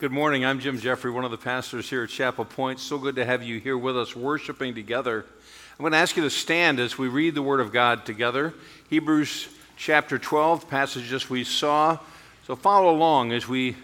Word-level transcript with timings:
Good 0.00 0.12
morning. 0.12 0.46
I'm 0.46 0.60
Jim 0.60 0.78
Jeffrey, 0.78 1.10
one 1.10 1.26
of 1.26 1.30
the 1.30 1.36
pastors 1.36 1.90
here 1.90 2.04
at 2.04 2.08
Chapel 2.08 2.46
Point. 2.46 2.80
So 2.80 2.96
good 2.96 3.16
to 3.16 3.24
have 3.26 3.42
you 3.42 3.60
here 3.60 3.76
with 3.76 3.98
us, 3.98 4.16
worshiping 4.16 4.74
together. 4.74 5.26
I'm 5.72 5.82
going 5.82 5.92
to 5.92 5.98
ask 5.98 6.16
you 6.16 6.22
to 6.22 6.30
stand 6.30 6.80
as 6.80 6.96
we 6.96 7.06
read 7.06 7.34
the 7.34 7.42
Word 7.42 7.60
of 7.60 7.70
God 7.70 8.06
together. 8.06 8.54
Hebrews 8.88 9.48
chapter 9.76 10.18
12, 10.18 10.70
passages 10.70 11.28
we 11.28 11.44
saw. 11.44 11.98
So 12.46 12.56
follow 12.56 12.90
along 12.90 13.32
as 13.32 13.46
we, 13.46 13.76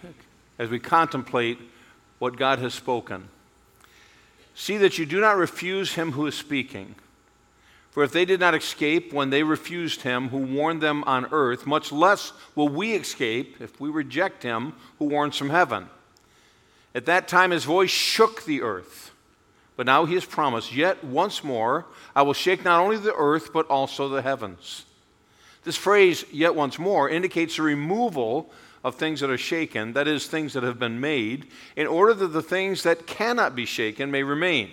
as 0.57 0.71
we 0.71 0.79
contemplate 0.79 1.59
what 2.17 2.35
God 2.35 2.57
has 2.57 2.73
spoken. 2.73 3.27
See 4.55 4.77
that 4.77 4.97
you 4.97 5.05
do 5.05 5.21
not 5.21 5.37
refuse 5.37 5.93
him 5.93 6.13
who 6.13 6.25
is 6.25 6.33
speaking. 6.33 6.95
For 7.91 8.01
if 8.01 8.11
they 8.11 8.25
did 8.25 8.39
not 8.39 8.55
escape 8.55 9.13
when 9.13 9.29
they 9.29 9.43
refused 9.43 10.01
him 10.01 10.29
who 10.29 10.39
warned 10.39 10.81
them 10.81 11.03
on 11.03 11.27
earth, 11.31 11.67
much 11.67 11.91
less 11.91 12.33
will 12.55 12.69
we 12.69 12.93
escape 12.93 13.61
if 13.61 13.79
we 13.79 13.89
reject 13.89 14.41
him 14.41 14.73
who 14.97 15.05
warns 15.05 15.37
from 15.37 15.51
heaven. 15.51 15.89
At 16.97 17.05
that 17.05 17.27
time, 17.27 17.51
his 17.51 17.63
voice 17.63 17.91
shook 17.91 18.43
the 18.45 18.63
earth. 18.63 19.11
But 19.75 19.85
now 19.85 20.05
he 20.05 20.15
has 20.15 20.25
promised, 20.25 20.75
Yet 20.75 21.03
once 21.03 21.43
more 21.43 21.85
I 22.15 22.23
will 22.23 22.33
shake 22.33 22.63
not 22.63 22.81
only 22.81 22.97
the 22.97 23.13
earth, 23.13 23.53
but 23.53 23.67
also 23.67 24.09
the 24.09 24.23
heavens. 24.23 24.83
This 25.63 25.75
phrase, 25.75 26.25
yet 26.31 26.55
once 26.55 26.79
more, 26.79 27.07
indicates 27.07 27.57
the 27.57 27.61
removal 27.61 28.49
of 28.83 28.95
things 28.95 29.19
that 29.19 29.29
are 29.29 29.37
shaken, 29.37 29.93
that 29.93 30.07
is, 30.07 30.25
things 30.25 30.53
that 30.53 30.63
have 30.63 30.79
been 30.79 30.99
made, 30.99 31.51
in 31.75 31.85
order 31.85 32.15
that 32.15 32.29
the 32.29 32.41
things 32.41 32.81
that 32.81 33.05
cannot 33.05 33.55
be 33.55 33.65
shaken 33.65 34.09
may 34.09 34.23
remain. 34.23 34.71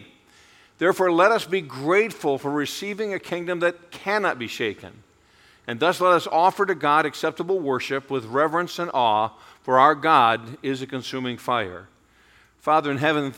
Therefore, 0.78 1.12
let 1.12 1.30
us 1.30 1.44
be 1.44 1.60
grateful 1.60 2.38
for 2.38 2.50
receiving 2.50 3.12
a 3.12 3.18
kingdom 3.18 3.60
that 3.60 3.90
cannot 3.90 4.38
be 4.38 4.48
shaken. 4.48 5.02
And 5.66 5.78
thus 5.78 6.00
let 6.00 6.14
us 6.14 6.26
offer 6.26 6.64
to 6.64 6.74
God 6.74 7.04
acceptable 7.04 7.60
worship 7.60 8.10
with 8.10 8.24
reverence 8.24 8.78
and 8.78 8.90
awe, 8.94 9.32
for 9.62 9.78
our 9.78 9.94
God 9.94 10.56
is 10.62 10.80
a 10.80 10.86
consuming 10.86 11.36
fire. 11.36 11.88
Father 12.64 12.90
in 12.90 12.96
heaven, 12.96 13.34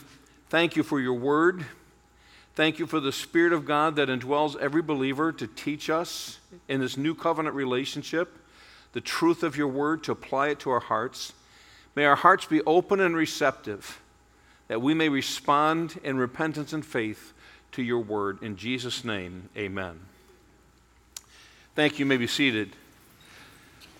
thank 0.50 0.76
you 0.76 0.84
for 0.84 1.00
your 1.00 1.14
word. 1.14 1.66
Thank 2.54 2.78
you 2.78 2.86
for 2.86 3.00
the 3.00 3.10
Spirit 3.10 3.52
of 3.52 3.66
God 3.66 3.96
that 3.96 4.08
indwells 4.08 4.56
every 4.56 4.82
believer 4.82 5.32
to 5.32 5.48
teach 5.48 5.90
us 5.90 6.38
in 6.68 6.80
this 6.80 6.96
new 6.96 7.12
covenant 7.12 7.56
relationship 7.56 8.38
the 8.92 9.00
truth 9.00 9.42
of 9.42 9.56
your 9.56 9.66
word, 9.66 10.04
to 10.04 10.12
apply 10.12 10.50
it 10.50 10.60
to 10.60 10.70
our 10.70 10.78
hearts. 10.78 11.32
May 11.96 12.04
our 12.04 12.14
hearts 12.14 12.44
be 12.44 12.62
open 12.62 13.00
and 13.00 13.16
receptive, 13.16 14.00
that 14.68 14.80
we 14.80 14.94
may 14.94 15.08
respond 15.08 15.98
in 16.04 16.18
repentance 16.18 16.72
and 16.72 16.86
faith 16.86 17.32
to 17.72 17.82
your 17.82 17.98
word. 17.98 18.40
In 18.44 18.56
Jesus' 18.56 19.04
name, 19.04 19.48
amen. 19.56 19.98
Thank 21.74 21.94
you. 21.94 22.04
you 22.04 22.06
may 22.06 22.16
be 22.16 22.28
seated. 22.28 22.76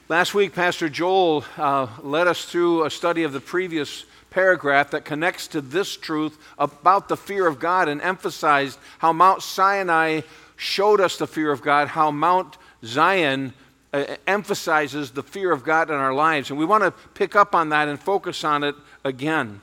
Last 0.09 0.35
week, 0.35 0.55
Pastor 0.55 0.89
Joel 0.89 1.45
uh, 1.57 1.89
led 2.01 2.29
us 2.29 2.45
through 2.45 2.85
a 2.85 2.91
study 2.91 3.25
of 3.25 3.33
the 3.33 3.41
previous 3.41 4.05
paragraph 4.37 4.91
that 4.91 5.07
connects 5.07 5.49
to 5.49 5.63
this 5.63 5.97
truth 5.97 6.37
about 6.59 7.09
the 7.09 7.17
fear 7.17 7.47
of 7.47 7.59
God 7.59 7.89
and 7.89 8.03
emphasized 8.03 8.79
how 8.99 9.11
Mount 9.11 9.43
Sinai 9.43 10.21
showed 10.57 11.01
us 11.01 11.17
the 11.17 11.27
fear 11.27 11.51
of 11.51 11.63
God, 11.63 11.89
how 11.89 12.11
Mount 12.11 12.59
Zion 12.85 13.55
uh, 13.95 14.05
emphasizes 14.27 15.13
the 15.13 15.23
fear 15.23 15.53
of 15.53 15.65
God 15.65 15.89
in 15.89 15.97
our 15.97 16.13
lives. 16.13 16.51
And 16.51 16.59
we 16.59 16.67
want 16.67 16.85
to 16.85 16.91
pick 17.15 17.35
up 17.35 17.55
on 17.55 17.71
that 17.71 17.89
and 17.89 17.99
focus 17.99 18.45
on 18.45 18.63
it 18.63 18.75
again. 19.05 19.63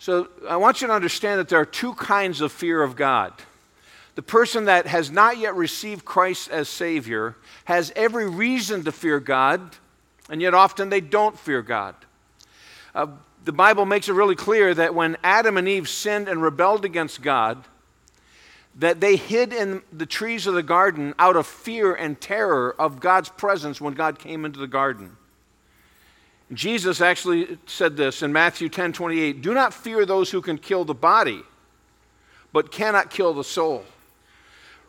So 0.00 0.26
I 0.48 0.56
want 0.56 0.80
you 0.80 0.88
to 0.88 0.92
understand 0.92 1.38
that 1.38 1.48
there 1.48 1.60
are 1.60 1.64
two 1.64 1.94
kinds 1.94 2.40
of 2.40 2.50
fear 2.50 2.82
of 2.82 2.96
God. 2.96 3.32
The 4.16 4.22
person 4.22 4.64
that 4.64 4.88
has 4.88 5.12
not 5.12 5.38
yet 5.38 5.54
received 5.54 6.04
Christ 6.04 6.50
as 6.50 6.68
Savior 6.68 7.36
has 7.66 7.92
every 7.94 8.28
reason 8.28 8.82
to 8.86 8.90
fear 8.90 9.20
God, 9.20 9.60
and 10.28 10.42
yet 10.42 10.52
often 10.52 10.88
they 10.88 11.00
don't 11.00 11.38
fear 11.38 11.62
God. 11.62 11.94
Uh, 12.92 13.06
the 13.44 13.52
Bible 13.52 13.84
makes 13.84 14.08
it 14.08 14.12
really 14.12 14.36
clear 14.36 14.74
that 14.74 14.94
when 14.94 15.16
Adam 15.22 15.56
and 15.56 15.68
Eve 15.68 15.88
sinned 15.88 16.28
and 16.28 16.42
rebelled 16.42 16.84
against 16.84 17.20
God, 17.20 17.64
that 18.76 19.00
they 19.00 19.16
hid 19.16 19.52
in 19.52 19.82
the 19.92 20.06
trees 20.06 20.46
of 20.46 20.54
the 20.54 20.62
garden 20.62 21.14
out 21.18 21.36
of 21.36 21.46
fear 21.46 21.94
and 21.94 22.20
terror 22.20 22.74
of 22.78 23.00
God's 23.00 23.28
presence 23.28 23.80
when 23.80 23.94
God 23.94 24.18
came 24.18 24.44
into 24.44 24.58
the 24.58 24.66
garden. 24.66 25.16
Jesus 26.52 27.00
actually 27.00 27.58
said 27.66 27.96
this 27.96 28.22
in 28.22 28.32
Matthew 28.32 28.68
10 28.68 28.92
28 28.92 29.42
Do 29.42 29.54
not 29.54 29.72
fear 29.72 30.04
those 30.04 30.30
who 30.30 30.42
can 30.42 30.58
kill 30.58 30.84
the 30.84 30.94
body, 30.94 31.42
but 32.52 32.72
cannot 32.72 33.10
kill 33.10 33.34
the 33.34 33.44
soul. 33.44 33.84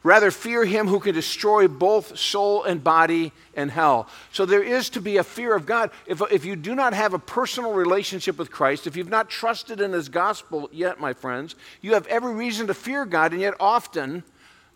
Rather, 0.05 0.29
fear 0.29 0.63
him 0.65 0.87
who 0.87 0.99
can 0.99 1.15
destroy 1.15 1.67
both 1.67 2.15
soul 2.15 2.63
and 2.63 2.83
body 2.83 3.31
in 3.55 3.69
hell. 3.69 4.07
So, 4.31 4.45
there 4.45 4.61
is 4.61 4.91
to 4.91 5.01
be 5.01 5.17
a 5.17 5.23
fear 5.23 5.55
of 5.55 5.65
God. 5.65 5.89
If, 6.05 6.21
if 6.31 6.45
you 6.45 6.55
do 6.55 6.75
not 6.75 6.93
have 6.93 7.15
a 7.15 7.19
personal 7.19 7.73
relationship 7.73 8.37
with 8.37 8.51
Christ, 8.51 8.85
if 8.85 8.95
you've 8.95 9.09
not 9.09 9.31
trusted 9.31 9.81
in 9.81 9.93
his 9.93 10.07
gospel 10.07 10.69
yet, 10.71 10.99
my 10.99 11.13
friends, 11.13 11.55
you 11.81 11.95
have 11.95 12.05
every 12.05 12.35
reason 12.35 12.67
to 12.67 12.75
fear 12.75 13.03
God, 13.03 13.31
and 13.31 13.41
yet 13.41 13.55
often 13.59 14.23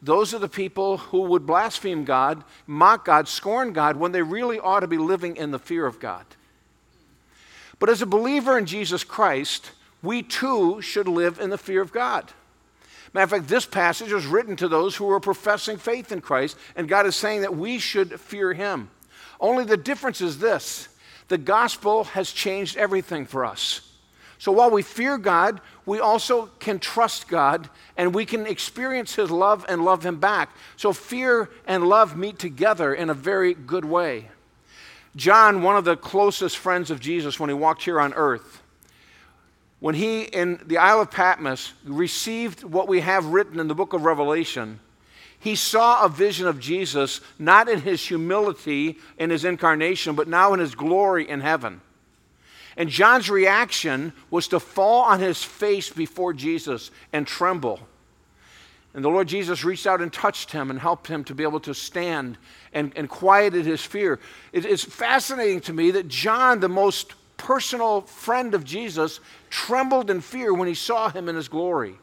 those 0.01 0.33
are 0.33 0.39
the 0.39 0.49
people 0.49 0.97
who 0.97 1.21
would 1.21 1.45
blaspheme 1.45 2.05
God, 2.05 2.43
mock 2.65 3.05
God, 3.05 3.27
scorn 3.27 3.71
God, 3.71 3.97
when 3.97 4.11
they 4.11 4.23
really 4.23 4.59
ought 4.59 4.79
to 4.79 4.87
be 4.87 4.97
living 4.97 5.37
in 5.37 5.51
the 5.51 5.59
fear 5.59 5.85
of 5.85 5.99
God. 5.99 6.25
But 7.77 7.89
as 7.89 8.01
a 8.01 8.07
believer 8.07 8.57
in 8.57 8.65
Jesus 8.65 9.03
Christ, 9.03 9.73
we 10.01 10.23
too 10.23 10.81
should 10.81 11.07
live 11.07 11.39
in 11.39 11.51
the 11.51 11.57
fear 11.59 11.83
of 11.83 11.93
God. 11.93 12.33
Matter 13.13 13.23
of 13.23 13.29
fact, 13.29 13.47
this 13.47 13.65
passage 13.65 14.11
was 14.11 14.25
written 14.25 14.55
to 14.57 14.67
those 14.67 14.95
who 14.95 15.05
were 15.05 15.19
professing 15.19 15.77
faith 15.77 16.11
in 16.11 16.21
Christ, 16.21 16.57
and 16.75 16.87
God 16.87 17.05
is 17.05 17.15
saying 17.15 17.41
that 17.41 17.55
we 17.55 17.79
should 17.79 18.19
fear 18.19 18.53
Him. 18.53 18.89
Only 19.39 19.65
the 19.65 19.77
difference 19.77 20.21
is 20.21 20.39
this 20.39 20.89
the 21.27 21.37
gospel 21.37 22.05
has 22.05 22.31
changed 22.31 22.77
everything 22.77 23.25
for 23.25 23.45
us. 23.45 23.81
So 24.37 24.53
while 24.53 24.71
we 24.71 24.83
fear 24.83 25.17
God, 25.17 25.59
we 25.85 25.99
also 25.99 26.47
can 26.59 26.79
trust 26.79 27.27
God 27.27 27.69
and 27.97 28.15
we 28.15 28.25
can 28.25 28.47
experience 28.47 29.15
His 29.15 29.29
love 29.29 29.65
and 29.67 29.83
love 29.83 30.05
Him 30.05 30.17
back. 30.17 30.49
So 30.77 30.93
fear 30.93 31.49
and 31.67 31.87
love 31.87 32.15
meet 32.15 32.39
together 32.39 32.93
in 32.93 33.09
a 33.09 33.13
very 33.13 33.53
good 33.53 33.85
way. 33.85 34.29
John, 35.15 35.61
one 35.61 35.75
of 35.75 35.83
the 35.83 35.97
closest 35.97 36.57
friends 36.57 36.89
of 36.89 36.99
Jesus 36.99 37.39
when 37.39 37.49
he 37.49 37.53
walked 37.53 37.83
here 37.83 37.99
on 37.99 38.13
earth, 38.13 38.58
when 39.79 39.95
he, 39.95 40.23
in 40.23 40.61
the 40.65 40.77
Isle 40.77 41.01
of 41.01 41.11
Patmos, 41.11 41.73
received 41.85 42.63
what 42.63 42.87
we 42.87 42.99
have 42.99 43.25
written 43.27 43.59
in 43.59 43.67
the 43.67 43.75
book 43.75 43.93
of 43.93 44.03
Revelation, 44.03 44.79
he 45.39 45.55
saw 45.55 46.03
a 46.03 46.09
vision 46.09 46.47
of 46.47 46.59
Jesus 46.59 47.21
not 47.37 47.69
in 47.69 47.81
his 47.81 48.05
humility 48.05 48.97
in 49.17 49.29
his 49.29 49.45
incarnation, 49.45 50.15
but 50.15 50.27
now 50.27 50.53
in 50.53 50.59
his 50.59 50.75
glory 50.75 51.29
in 51.29 51.39
heaven. 51.39 51.79
And 52.75 52.89
John's 52.89 53.29
reaction 53.29 54.13
was 54.29 54.49
to 54.49 54.59
fall 54.59 55.03
on 55.03 55.19
his 55.19 55.41
face 55.43 55.89
before 55.89 56.33
Jesus 56.33 56.91
and 57.13 57.25
tremble. 57.25 57.79
And 58.93 59.03
the 59.03 59.09
Lord 59.09 59.27
Jesus 59.27 59.63
reached 59.63 59.85
out 59.85 60.01
and 60.01 60.11
touched 60.11 60.51
him 60.51 60.69
and 60.69 60.79
helped 60.79 61.07
him 61.07 61.23
to 61.25 61.35
be 61.35 61.43
able 61.43 61.59
to 61.61 61.73
stand 61.73 62.37
and, 62.73 62.91
and 62.95 63.07
quieted 63.07 63.65
his 63.65 63.81
fear. 63.81 64.19
It, 64.51 64.65
it's 64.65 64.83
fascinating 64.83 65.61
to 65.61 65.73
me 65.73 65.91
that 65.91 66.07
John, 66.07 66.59
the 66.59 66.69
most 66.69 67.13
personal 67.39 68.01
friend 68.01 68.53
of 68.53 68.63
Jesus, 68.63 69.19
trembled 69.49 70.11
in 70.11 70.21
fear 70.21 70.53
when 70.53 70.67
he 70.67 70.75
saw 70.75 71.09
him 71.09 71.27
in 71.27 71.35
his 71.35 71.47
glory. 71.47 71.95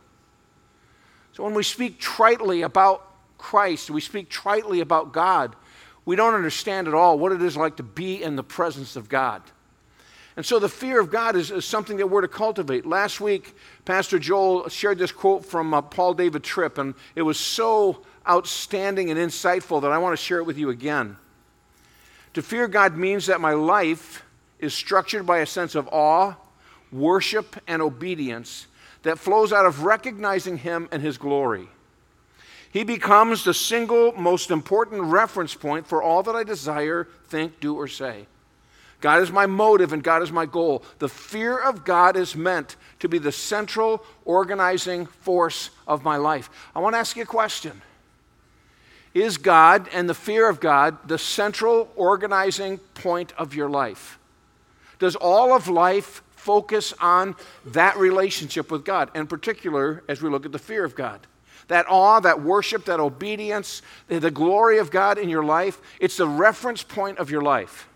So 1.35 1.45
when 1.45 1.55
we 1.55 1.63
speak 1.63 2.01
tritely 2.01 2.65
about 2.65 3.07
Christ, 3.39 3.91
we 3.91 4.01
speak 4.01 4.29
tritely 4.31 4.81
about 4.81 5.13
God, 5.13 5.55
we 6.05 6.17
don't 6.17 6.35
understand 6.35 6.89
at 6.89 6.95
all 6.95 7.19
what 7.19 7.33
it 7.33 7.43
is 7.43 7.57
like 7.57 7.77
to 7.77 7.83
be 7.83 8.23
in 8.23 8.37
the 8.37 8.43
presence 8.43 8.97
of 8.97 9.09
God. 9.09 9.43
And 10.37 10.45
so 10.45 10.59
the 10.59 10.69
fear 10.69 11.01
of 11.01 11.11
God 11.11 11.37
is, 11.37 11.51
is 11.51 11.65
something 11.65 11.97
that 11.99 12.09
we're 12.09 12.21
to 12.21 12.29
cultivate. 12.29 12.85
Last 12.85 13.21
week, 13.21 13.55
Pastor 13.85 14.19
Joel 14.19 14.69
shared 14.69 14.99
this 14.99 15.13
quote 15.13 15.45
from 15.45 15.73
uh, 15.73 15.83
Paul 15.83 16.15
David 16.15 16.43
Tripp, 16.43 16.79
and 16.79 16.95
it 17.15 17.23
was 17.23 17.39
so 17.39 18.03
outstanding 18.29 19.11
and 19.11 19.19
insightful 19.19 19.81
that 19.83 19.93
I 19.93 19.99
want 19.99 20.13
to 20.13 20.23
share 20.23 20.39
it 20.39 20.45
with 20.45 20.59
you 20.59 20.71
again. 20.71 21.17
To 22.35 22.43
fear 22.43 22.69
God 22.69 22.97
means 22.97 23.27
that 23.27 23.41
my 23.41 23.53
life 23.53 24.26
is 24.59 24.75
structured 24.75 25.27
by 25.27 25.39
a 25.39 25.47
sense 25.47 25.75
of 25.75 25.89
awe, 25.93 26.35
worship, 26.93 27.57
and 27.67 27.83
obedience 27.83 28.67
that 29.03 29.19
flows 29.19 29.53
out 29.53 29.67
of 29.67 29.85
recognizing 29.85 30.59
Him 30.59 30.89
and 30.91 31.03
His 31.03 31.19
glory. 31.19 31.69
He 32.71 32.85
becomes 32.85 33.45
the 33.45 33.55
single 33.55 34.13
most 34.13 34.51
important 34.51 35.03
reference 35.03 35.55
point 35.55 35.87
for 35.87 36.03
all 36.03 36.23
that 36.25 36.35
I 36.35 36.45
desire, 36.45 37.09
think, 37.29 37.61
do, 37.61 37.75
or 37.75 37.89
say. 37.89 38.27
God 39.01 39.23
is 39.23 39.31
my 39.31 39.47
motive 39.47 39.93
and 39.93 40.03
God 40.03 40.23
is 40.23 40.33
my 40.33 40.47
goal. 40.47 40.83
The 40.99 41.09
fear 41.09 41.57
of 41.57 41.85
God 41.85 42.17
is 42.17 42.35
meant 42.35 42.77
to 43.01 43.09
be 43.09 43.19
the 43.19 43.33
central 43.33 44.05
organizing 44.25 45.07
force 45.07 45.71
of 45.87 46.03
my 46.03 46.17
life. 46.17 46.51
I 46.75 46.81
want 46.81 46.95
to 46.95 46.99
ask 46.99 47.17
you 47.17 47.23
a 47.23 47.27
question 47.27 47.83
Is 49.15 49.37
God 49.37 49.89
and 49.93 50.09
the 50.09 50.15
fear 50.15 50.49
of 50.49 50.61
God 50.61 51.09
the 51.09 51.19
central 51.19 51.91
organizing 51.95 52.79
point 52.95 53.33
of 53.39 53.55
your 53.55 53.69
life? 53.69 54.19
Does 54.99 55.17
all 55.17 55.55
of 55.55 55.69
life 55.69 56.23
focus 56.31 56.95
on 57.01 57.35
that 57.67 57.97
relationship 57.97 58.71
with 58.71 58.85
God, 58.85 59.11
in 59.15 59.27
particular 59.27 60.05
as 60.09 60.23
we 60.23 60.31
look 60.31 60.47
at 60.47 60.53
the 60.53 60.59
fear 60.59 60.85
of 60.85 60.95
God? 60.95 61.27
That 61.69 61.87
awe, 61.89 62.21
that 62.21 62.43
worship, 62.43 62.85
that 62.85 63.01
obedience, 63.01 63.83
the 64.09 64.31
glory 64.31 64.79
of 64.79 64.91
God 64.91 65.19
in 65.19 65.29
your 65.29 65.45
life, 65.45 65.81
it's 65.99 66.17
the 66.17 66.29
reference 66.29 66.83
point 66.83 67.19
of 67.19 67.31
your 67.31 67.43
life. 67.43 67.89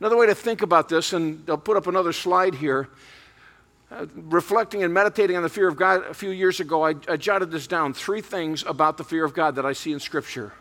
Another 0.00 0.16
way 0.16 0.26
to 0.26 0.34
think 0.34 0.62
about 0.62 0.88
this, 0.88 1.12
and 1.12 1.44
I'll 1.48 1.58
put 1.58 1.76
up 1.76 1.86
another 1.86 2.12
slide 2.12 2.54
here. 2.54 2.88
Uh, 3.90 4.06
reflecting 4.14 4.84
and 4.84 4.92
meditating 4.92 5.36
on 5.36 5.42
the 5.42 5.48
fear 5.48 5.66
of 5.66 5.76
God 5.76 6.04
a 6.06 6.14
few 6.14 6.30
years 6.30 6.60
ago, 6.60 6.86
I, 6.86 6.94
I 7.08 7.16
jotted 7.16 7.50
this 7.50 7.66
down 7.66 7.94
three 7.94 8.20
things 8.20 8.62
about 8.64 8.96
the 8.96 9.04
fear 9.04 9.24
of 9.24 9.34
God 9.34 9.56
that 9.56 9.64
I 9.66 9.72
see 9.72 9.92
in 9.92 10.00
Scripture. 10.00 10.52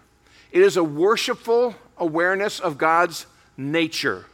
It 0.52 0.62
is 0.62 0.78
a 0.78 0.84
worshipful 0.84 1.76
awareness 1.98 2.60
of 2.60 2.78
God's 2.78 3.26
nature. 3.58 4.26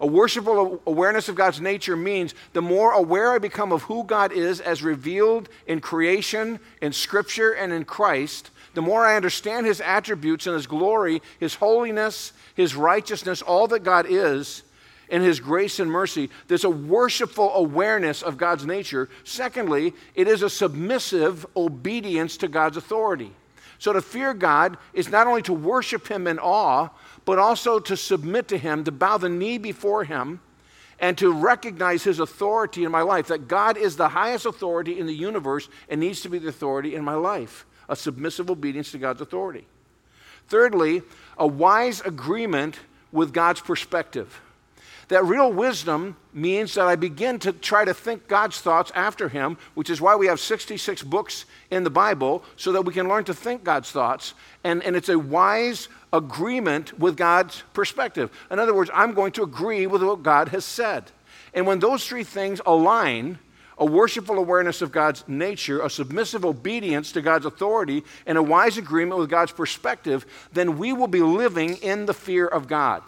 A 0.00 0.06
worshipful 0.06 0.82
awareness 0.86 1.28
of 1.28 1.36
God's 1.36 1.60
nature 1.60 1.96
means 1.96 2.34
the 2.52 2.62
more 2.62 2.92
aware 2.92 3.32
I 3.32 3.38
become 3.38 3.72
of 3.72 3.82
who 3.82 4.04
God 4.04 4.32
is 4.32 4.60
as 4.60 4.82
revealed 4.82 5.48
in 5.66 5.80
creation, 5.80 6.58
in 6.82 6.92
Scripture, 6.92 7.52
and 7.52 7.72
in 7.72 7.84
Christ, 7.84 8.50
the 8.74 8.82
more 8.82 9.06
I 9.06 9.16
understand 9.16 9.66
His 9.66 9.80
attributes 9.80 10.46
and 10.46 10.54
His 10.54 10.66
glory, 10.66 11.22
His 11.38 11.54
holiness, 11.54 12.32
His 12.54 12.74
righteousness, 12.74 13.40
all 13.40 13.68
that 13.68 13.84
God 13.84 14.06
is, 14.08 14.64
and 15.10 15.22
His 15.22 15.38
grace 15.38 15.78
and 15.78 15.90
mercy. 15.90 16.28
There's 16.48 16.64
a 16.64 16.70
worshipful 16.70 17.54
awareness 17.54 18.22
of 18.22 18.36
God's 18.36 18.66
nature. 18.66 19.08
Secondly, 19.22 19.94
it 20.16 20.26
is 20.26 20.42
a 20.42 20.50
submissive 20.50 21.46
obedience 21.56 22.36
to 22.38 22.48
God's 22.48 22.76
authority. 22.76 23.32
So 23.78 23.92
to 23.92 24.00
fear 24.00 24.34
God 24.34 24.78
is 24.92 25.08
not 25.08 25.26
only 25.26 25.42
to 25.42 25.52
worship 25.52 26.08
Him 26.08 26.26
in 26.26 26.38
awe, 26.38 26.88
but 27.24 27.38
also 27.38 27.78
to 27.80 27.96
submit 27.96 28.48
to 28.48 28.58
Him, 28.58 28.84
to 28.84 28.92
bow 28.92 29.18
the 29.18 29.28
knee 29.28 29.58
before 29.58 30.04
Him, 30.04 30.40
and 31.00 31.18
to 31.18 31.32
recognize 31.32 32.04
His 32.04 32.20
authority 32.20 32.84
in 32.84 32.90
my 32.90 33.02
life, 33.02 33.26
that 33.26 33.48
God 33.48 33.76
is 33.76 33.96
the 33.96 34.08
highest 34.08 34.46
authority 34.46 34.98
in 34.98 35.06
the 35.06 35.14
universe 35.14 35.68
and 35.88 36.00
needs 36.00 36.20
to 36.22 36.28
be 36.28 36.38
the 36.38 36.48
authority 36.48 36.94
in 36.94 37.04
my 37.04 37.14
life. 37.14 37.66
A 37.88 37.96
submissive 37.96 38.50
obedience 38.50 38.92
to 38.92 38.98
God's 38.98 39.20
authority. 39.20 39.66
Thirdly, 40.48 41.02
a 41.36 41.46
wise 41.46 42.00
agreement 42.02 42.78
with 43.12 43.32
God's 43.32 43.60
perspective. 43.60 44.40
That 45.08 45.24
real 45.24 45.52
wisdom 45.52 46.16
means 46.32 46.74
that 46.74 46.86
I 46.86 46.96
begin 46.96 47.38
to 47.40 47.52
try 47.52 47.84
to 47.84 47.94
think 47.94 48.26
God's 48.28 48.60
thoughts 48.60 48.90
after 48.94 49.28
Him, 49.28 49.58
which 49.74 49.90
is 49.90 50.00
why 50.00 50.16
we 50.16 50.26
have 50.26 50.40
66 50.40 51.02
books 51.02 51.44
in 51.70 51.84
the 51.84 51.90
Bible, 51.90 52.42
so 52.56 52.72
that 52.72 52.82
we 52.82 52.92
can 52.92 53.08
learn 53.08 53.24
to 53.24 53.34
think 53.34 53.64
God's 53.64 53.90
thoughts. 53.90 54.34
And, 54.62 54.82
and 54.82 54.96
it's 54.96 55.08
a 55.08 55.18
wise 55.18 55.88
agreement 56.12 56.98
with 56.98 57.16
God's 57.16 57.62
perspective. 57.72 58.30
In 58.50 58.58
other 58.58 58.74
words, 58.74 58.90
I'm 58.94 59.14
going 59.14 59.32
to 59.32 59.42
agree 59.42 59.86
with 59.86 60.02
what 60.02 60.22
God 60.22 60.48
has 60.48 60.64
said. 60.64 61.10
And 61.52 61.66
when 61.66 61.78
those 61.78 62.06
three 62.06 62.24
things 62.24 62.60
align, 62.66 63.38
a 63.78 63.84
worshipful 63.84 64.38
awareness 64.38 64.82
of 64.82 64.92
God's 64.92 65.24
nature, 65.28 65.80
a 65.80 65.90
submissive 65.90 66.44
obedience 66.44 67.12
to 67.12 67.22
God's 67.22 67.46
authority, 67.46 68.04
and 68.26 68.38
a 68.38 68.42
wise 68.42 68.78
agreement 68.78 69.18
with 69.18 69.30
God's 69.30 69.52
perspective, 69.52 70.26
then 70.52 70.78
we 70.78 70.92
will 70.92 71.08
be 71.08 71.22
living 71.22 71.76
in 71.76 72.06
the 72.06 72.14
fear 72.14 72.46
of 72.46 72.68
God. 72.68 73.02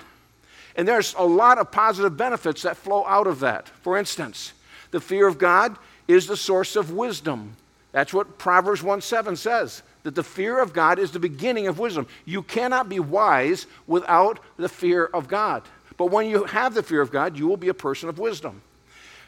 And 0.76 0.86
there's 0.86 1.14
a 1.18 1.24
lot 1.24 1.58
of 1.58 1.72
positive 1.72 2.16
benefits 2.16 2.62
that 2.62 2.76
flow 2.76 3.04
out 3.06 3.26
of 3.26 3.40
that. 3.40 3.68
For 3.68 3.96
instance, 3.96 4.52
the 4.90 5.00
fear 5.00 5.26
of 5.26 5.38
God 5.38 5.76
is 6.06 6.26
the 6.26 6.36
source 6.36 6.76
of 6.76 6.92
wisdom. 6.92 7.56
That's 7.92 8.12
what 8.12 8.38
Proverbs 8.38 8.82
1 8.82 9.00
7 9.00 9.36
says, 9.36 9.82
that 10.02 10.14
the 10.14 10.22
fear 10.22 10.60
of 10.60 10.74
God 10.74 10.98
is 10.98 11.10
the 11.10 11.18
beginning 11.18 11.66
of 11.66 11.78
wisdom. 11.78 12.06
You 12.26 12.42
cannot 12.42 12.88
be 12.88 13.00
wise 13.00 13.66
without 13.86 14.38
the 14.58 14.68
fear 14.68 15.06
of 15.06 15.28
God. 15.28 15.62
But 15.96 16.10
when 16.10 16.28
you 16.28 16.44
have 16.44 16.74
the 16.74 16.82
fear 16.82 17.00
of 17.00 17.10
God, 17.10 17.38
you 17.38 17.48
will 17.48 17.56
be 17.56 17.68
a 17.68 17.74
person 17.74 18.08
of 18.10 18.18
wisdom. 18.18 18.60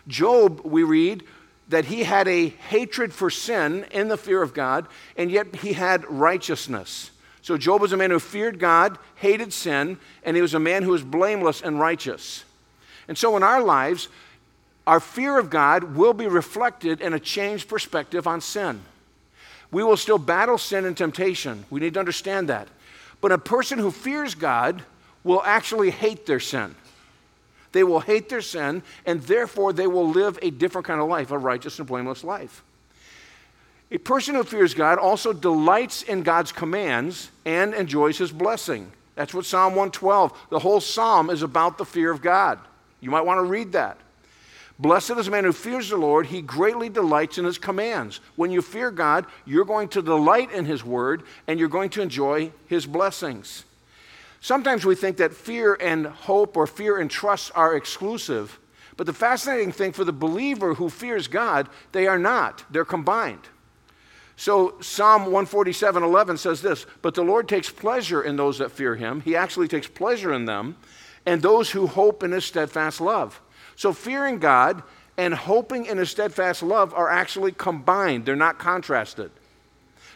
Job, 0.06 0.60
we 0.64 0.82
read, 0.82 1.24
that 1.68 1.86
he 1.86 2.04
had 2.04 2.28
a 2.28 2.48
hatred 2.48 3.12
for 3.12 3.30
sin 3.30 3.84
in 3.90 4.08
the 4.08 4.16
fear 4.16 4.42
of 4.42 4.54
God, 4.54 4.86
and 5.16 5.30
yet 5.30 5.56
he 5.56 5.74
had 5.74 6.08
righteousness. 6.10 7.10
So 7.42 7.56
Job 7.56 7.80
was 7.80 7.92
a 7.92 7.96
man 7.96 8.10
who 8.10 8.18
feared 8.18 8.58
God, 8.58 8.98
hated 9.16 9.52
sin, 9.52 9.98
and 10.22 10.36
he 10.36 10.42
was 10.42 10.54
a 10.54 10.58
man 10.58 10.82
who 10.82 10.90
was 10.90 11.02
blameless 11.02 11.62
and 11.62 11.78
righteous. 11.78 12.44
And 13.06 13.16
so 13.16 13.36
in 13.36 13.42
our 13.42 13.62
lives, 13.62 14.08
our 14.86 15.00
fear 15.00 15.38
of 15.38 15.50
God 15.50 15.96
will 15.96 16.14
be 16.14 16.26
reflected 16.26 17.00
in 17.00 17.12
a 17.12 17.20
changed 17.20 17.68
perspective 17.68 18.26
on 18.26 18.40
sin. 18.40 18.80
We 19.70 19.84
will 19.84 19.96
still 19.96 20.18
battle 20.18 20.58
sin 20.58 20.84
and 20.84 20.96
temptation. 20.96 21.64
We 21.70 21.80
need 21.80 21.94
to 21.94 22.00
understand 22.00 22.48
that. 22.48 22.68
But 23.20 23.32
a 23.32 23.38
person 23.38 23.78
who 23.78 23.90
fears 23.90 24.34
God 24.34 24.82
will 25.24 25.42
actually 25.44 25.90
hate 25.90 26.26
their 26.26 26.40
sin. 26.40 26.74
They 27.72 27.84
will 27.84 28.00
hate 28.00 28.28
their 28.28 28.40
sin, 28.40 28.82
and 29.04 29.20
therefore 29.22 29.72
they 29.72 29.86
will 29.86 30.08
live 30.08 30.38
a 30.40 30.50
different 30.50 30.86
kind 30.86 31.00
of 31.00 31.08
life, 31.08 31.30
a 31.30 31.38
righteous 31.38 31.78
and 31.78 31.86
blameless 31.86 32.24
life. 32.24 32.62
A 33.90 33.98
person 33.98 34.34
who 34.34 34.44
fears 34.44 34.74
God 34.74 34.98
also 34.98 35.32
delights 35.32 36.02
in 36.02 36.22
God's 36.22 36.52
commands 36.52 37.30
and 37.44 37.72
enjoys 37.72 38.18
his 38.18 38.30
blessing. 38.30 38.92
That's 39.14 39.32
what 39.32 39.46
Psalm 39.46 39.74
112, 39.74 40.48
the 40.50 40.58
whole 40.58 40.80
psalm 40.80 41.30
is 41.30 41.42
about 41.42 41.78
the 41.78 41.84
fear 41.84 42.10
of 42.10 42.22
God. 42.22 42.58
You 43.00 43.10
might 43.10 43.24
want 43.24 43.38
to 43.38 43.44
read 43.44 43.72
that. 43.72 43.98
Blessed 44.78 45.12
is 45.12 45.26
the 45.26 45.32
man 45.32 45.44
who 45.44 45.52
fears 45.52 45.88
the 45.88 45.96
Lord, 45.96 46.26
he 46.26 46.40
greatly 46.40 46.88
delights 46.88 47.36
in 47.36 47.44
his 47.44 47.58
commands. 47.58 48.20
When 48.36 48.52
you 48.52 48.62
fear 48.62 48.92
God, 48.92 49.26
you're 49.44 49.64
going 49.64 49.88
to 49.88 50.02
delight 50.02 50.52
in 50.52 50.66
his 50.66 50.84
word 50.84 51.24
and 51.48 51.58
you're 51.58 51.68
going 51.68 51.90
to 51.90 52.02
enjoy 52.02 52.52
his 52.68 52.86
blessings. 52.86 53.64
Sometimes 54.40 54.84
we 54.84 54.94
think 54.94 55.16
that 55.16 55.34
fear 55.34 55.76
and 55.80 56.06
hope 56.06 56.56
or 56.56 56.68
fear 56.68 56.98
and 56.98 57.10
trust 57.10 57.50
are 57.56 57.74
exclusive, 57.74 58.56
but 58.96 59.06
the 59.06 59.12
fascinating 59.12 59.72
thing 59.72 59.92
for 59.92 60.04
the 60.04 60.12
believer 60.12 60.74
who 60.74 60.88
fears 60.88 61.26
God, 61.26 61.68
they 61.90 62.06
are 62.06 62.18
not, 62.18 62.64
they're 62.70 62.84
combined. 62.84 63.48
So 64.38 64.76
Psalm 64.80 65.22
147 65.22 66.00
11 66.00 66.36
says 66.38 66.62
this 66.62 66.86
But 67.02 67.14
the 67.14 67.24
Lord 67.24 67.48
takes 67.48 67.70
pleasure 67.70 68.22
in 68.22 68.36
those 68.36 68.58
that 68.58 68.70
fear 68.70 68.94
him. 68.94 69.20
He 69.20 69.34
actually 69.34 69.66
takes 69.66 69.88
pleasure 69.88 70.32
in 70.32 70.44
them 70.44 70.76
and 71.26 71.42
those 71.42 71.72
who 71.72 71.88
hope 71.88 72.22
in 72.22 72.30
his 72.30 72.44
steadfast 72.44 73.00
love. 73.00 73.40
So 73.74 73.92
fearing 73.92 74.38
God 74.38 74.84
and 75.16 75.34
hoping 75.34 75.86
in 75.86 75.98
his 75.98 76.10
steadfast 76.10 76.62
love 76.62 76.94
are 76.94 77.10
actually 77.10 77.50
combined, 77.50 78.26
they're 78.26 78.36
not 78.36 78.60
contrasted. 78.60 79.32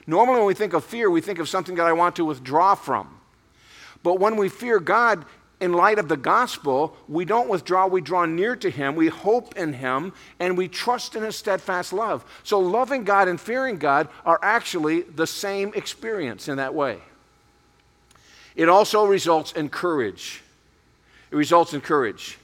Normally, 0.06 0.38
when 0.38 0.46
we 0.46 0.54
think 0.54 0.72
of 0.72 0.84
fear, 0.84 1.10
we 1.10 1.20
think 1.20 1.40
of 1.40 1.48
something 1.48 1.74
that 1.74 1.86
I 1.86 1.92
want 1.92 2.14
to 2.16 2.24
withdraw 2.24 2.76
from. 2.76 3.18
But 4.04 4.20
when 4.20 4.36
we 4.36 4.48
fear 4.48 4.78
God, 4.78 5.24
in 5.62 5.72
light 5.72 6.00
of 6.00 6.08
the 6.08 6.16
gospel, 6.16 6.96
we 7.08 7.24
don't 7.24 7.48
withdraw, 7.48 7.86
we 7.86 8.00
draw 8.00 8.24
near 8.24 8.56
to 8.56 8.68
Him, 8.68 8.96
we 8.96 9.06
hope 9.06 9.56
in 9.56 9.72
Him, 9.72 10.12
and 10.40 10.58
we 10.58 10.66
trust 10.66 11.14
in 11.14 11.22
His 11.22 11.36
steadfast 11.36 11.92
love. 11.92 12.24
So, 12.42 12.58
loving 12.58 13.04
God 13.04 13.28
and 13.28 13.40
fearing 13.40 13.76
God 13.76 14.08
are 14.26 14.40
actually 14.42 15.02
the 15.02 15.26
same 15.26 15.72
experience 15.74 16.48
in 16.48 16.56
that 16.56 16.74
way. 16.74 16.98
It 18.56 18.68
also 18.68 19.06
results 19.06 19.52
in 19.52 19.68
courage. 19.68 20.42
It 21.30 21.36
results 21.36 21.74
in 21.74 21.80
courage. 21.80 22.38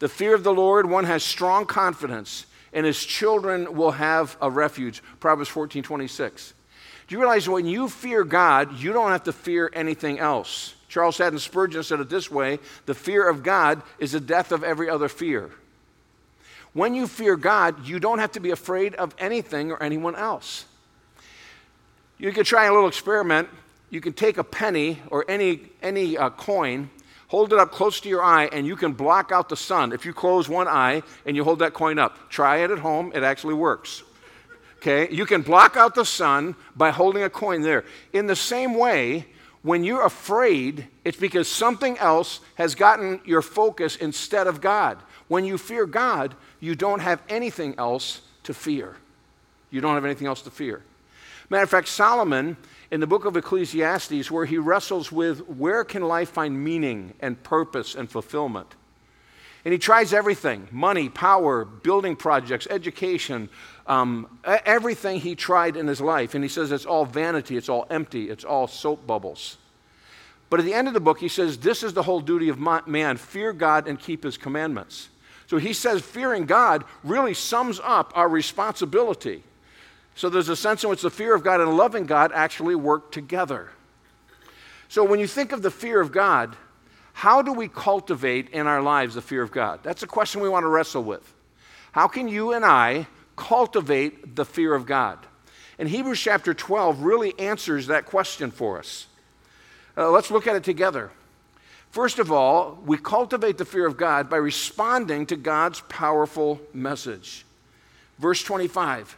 The 0.00 0.08
fear 0.08 0.34
of 0.34 0.42
the 0.42 0.52
Lord, 0.52 0.90
one 0.90 1.04
has 1.04 1.22
strong 1.22 1.66
confidence, 1.66 2.44
and 2.72 2.84
his 2.84 3.04
children 3.04 3.76
will 3.76 3.92
have 3.92 4.36
a 4.40 4.50
refuge. 4.50 5.00
Proverbs 5.20 5.48
14 5.48 5.84
26. 5.84 6.54
Do 7.06 7.14
you 7.14 7.20
realize 7.20 7.48
when 7.48 7.66
you 7.66 7.88
fear 7.88 8.24
God, 8.24 8.76
you 8.80 8.92
don't 8.92 9.12
have 9.12 9.24
to 9.24 9.32
fear 9.32 9.70
anything 9.72 10.18
else? 10.18 10.74
Charles 10.94 11.18
Haddon 11.18 11.40
Spurgeon 11.40 11.82
said 11.82 11.98
it 11.98 12.08
this 12.08 12.30
way 12.30 12.60
the 12.86 12.94
fear 12.94 13.28
of 13.28 13.42
God 13.42 13.82
is 13.98 14.12
the 14.12 14.20
death 14.20 14.52
of 14.52 14.62
every 14.62 14.88
other 14.88 15.08
fear. 15.08 15.50
When 16.72 16.94
you 16.94 17.08
fear 17.08 17.34
God, 17.34 17.84
you 17.84 17.98
don't 17.98 18.20
have 18.20 18.30
to 18.32 18.40
be 18.40 18.52
afraid 18.52 18.94
of 18.94 19.12
anything 19.18 19.72
or 19.72 19.82
anyone 19.82 20.14
else. 20.14 20.66
You 22.16 22.30
can 22.30 22.44
try 22.44 22.66
a 22.66 22.72
little 22.72 22.86
experiment. 22.86 23.48
You 23.90 24.00
can 24.00 24.12
take 24.12 24.38
a 24.38 24.44
penny 24.44 25.02
or 25.10 25.24
any, 25.28 25.62
any 25.82 26.16
uh, 26.16 26.30
coin, 26.30 26.90
hold 27.26 27.52
it 27.52 27.58
up 27.58 27.72
close 27.72 27.98
to 28.02 28.08
your 28.08 28.22
eye, 28.22 28.48
and 28.52 28.64
you 28.64 28.76
can 28.76 28.92
block 28.92 29.32
out 29.32 29.48
the 29.48 29.56
sun. 29.56 29.92
If 29.92 30.06
you 30.06 30.12
close 30.12 30.48
one 30.48 30.68
eye 30.68 31.02
and 31.26 31.34
you 31.34 31.42
hold 31.42 31.58
that 31.58 31.74
coin 31.74 31.98
up, 31.98 32.30
try 32.30 32.58
it 32.58 32.70
at 32.70 32.78
home, 32.78 33.10
it 33.16 33.24
actually 33.24 33.54
works. 33.54 34.04
Okay? 34.76 35.12
You 35.12 35.26
can 35.26 35.42
block 35.42 35.76
out 35.76 35.96
the 35.96 36.04
sun 36.04 36.54
by 36.76 36.92
holding 36.92 37.24
a 37.24 37.30
coin 37.30 37.62
there. 37.62 37.84
In 38.12 38.26
the 38.26 38.36
same 38.36 38.74
way, 38.74 39.26
when 39.64 39.82
you're 39.82 40.04
afraid, 40.04 40.86
it's 41.06 41.16
because 41.16 41.48
something 41.48 41.96
else 41.96 42.40
has 42.56 42.74
gotten 42.74 43.22
your 43.24 43.40
focus 43.40 43.96
instead 43.96 44.46
of 44.46 44.60
God. 44.60 44.98
When 45.26 45.46
you 45.46 45.56
fear 45.56 45.86
God, 45.86 46.34
you 46.60 46.74
don't 46.74 47.00
have 47.00 47.22
anything 47.30 47.74
else 47.78 48.20
to 48.42 48.52
fear. 48.52 48.94
You 49.70 49.80
don't 49.80 49.94
have 49.94 50.04
anything 50.04 50.26
else 50.26 50.42
to 50.42 50.50
fear. 50.50 50.82
Matter 51.48 51.62
of 51.62 51.70
fact, 51.70 51.88
Solomon, 51.88 52.58
in 52.90 53.00
the 53.00 53.06
book 53.06 53.24
of 53.24 53.38
Ecclesiastes, 53.38 54.30
where 54.30 54.44
he 54.44 54.58
wrestles 54.58 55.10
with 55.10 55.40
where 55.48 55.82
can 55.82 56.02
life 56.02 56.28
find 56.28 56.62
meaning 56.62 57.14
and 57.20 57.42
purpose 57.42 57.94
and 57.94 58.10
fulfillment. 58.10 58.74
And 59.64 59.72
he 59.72 59.78
tries 59.78 60.12
everything 60.12 60.68
money, 60.70 61.08
power, 61.08 61.64
building 61.64 62.16
projects, 62.16 62.66
education, 62.68 63.48
um, 63.86 64.38
everything 64.44 65.20
he 65.20 65.34
tried 65.34 65.76
in 65.76 65.86
his 65.86 66.00
life. 66.00 66.34
And 66.34 66.44
he 66.44 66.48
says 66.48 66.70
it's 66.70 66.86
all 66.86 67.04
vanity, 67.04 67.56
it's 67.56 67.68
all 67.68 67.86
empty, 67.90 68.30
it's 68.30 68.44
all 68.44 68.66
soap 68.66 69.06
bubbles. 69.06 69.56
But 70.50 70.60
at 70.60 70.66
the 70.66 70.74
end 70.74 70.86
of 70.86 70.94
the 70.94 71.00
book, 71.00 71.18
he 71.18 71.28
says, 71.28 71.58
This 71.58 71.82
is 71.82 71.94
the 71.94 72.02
whole 72.02 72.20
duty 72.20 72.48
of 72.48 72.58
man 72.86 73.16
fear 73.16 73.52
God 73.52 73.88
and 73.88 73.98
keep 73.98 74.22
his 74.22 74.36
commandments. 74.36 75.08
So 75.46 75.58
he 75.58 75.72
says, 75.72 76.00
fearing 76.00 76.46
God 76.46 76.84
really 77.02 77.34
sums 77.34 77.80
up 77.82 78.12
our 78.14 78.28
responsibility. 78.28 79.42
So 80.14 80.30
there's 80.30 80.48
a 80.48 80.56
sense 80.56 80.84
in 80.84 80.90
which 80.90 81.02
the 81.02 81.10
fear 81.10 81.34
of 81.34 81.42
God 81.42 81.60
and 81.60 81.76
loving 81.76 82.06
God 82.06 82.32
actually 82.34 82.74
work 82.74 83.12
together. 83.12 83.70
So 84.88 85.04
when 85.04 85.20
you 85.20 85.26
think 85.26 85.52
of 85.52 85.62
the 85.62 85.70
fear 85.70 86.00
of 86.00 86.12
God, 86.12 86.56
How 87.14 87.40
do 87.42 87.52
we 87.52 87.68
cultivate 87.68 88.50
in 88.50 88.66
our 88.66 88.82
lives 88.82 89.14
the 89.14 89.22
fear 89.22 89.42
of 89.42 89.52
God? 89.52 89.80
That's 89.82 90.02
a 90.02 90.06
question 90.06 90.42
we 90.42 90.48
want 90.48 90.64
to 90.64 90.68
wrestle 90.68 91.02
with. 91.02 91.32
How 91.92 92.08
can 92.08 92.28
you 92.28 92.52
and 92.52 92.64
I 92.64 93.06
cultivate 93.36 94.34
the 94.34 94.44
fear 94.44 94.74
of 94.74 94.84
God? 94.84 95.18
And 95.78 95.88
Hebrews 95.88 96.20
chapter 96.20 96.52
12 96.52 97.02
really 97.02 97.38
answers 97.38 97.86
that 97.86 98.04
question 98.04 98.50
for 98.50 98.78
us. 98.78 99.06
Uh, 99.96 100.10
let's 100.10 100.30
look 100.30 100.46
at 100.48 100.56
it 100.56 100.64
together. 100.64 101.12
First 101.90 102.18
of 102.18 102.32
all, 102.32 102.80
we 102.84 102.98
cultivate 102.98 103.58
the 103.58 103.64
fear 103.64 103.86
of 103.86 103.96
God 103.96 104.28
by 104.28 104.36
responding 104.36 105.26
to 105.26 105.36
God's 105.36 105.80
powerful 105.82 106.60
message. 106.72 107.46
Verse 108.18 108.42
25 108.42 109.16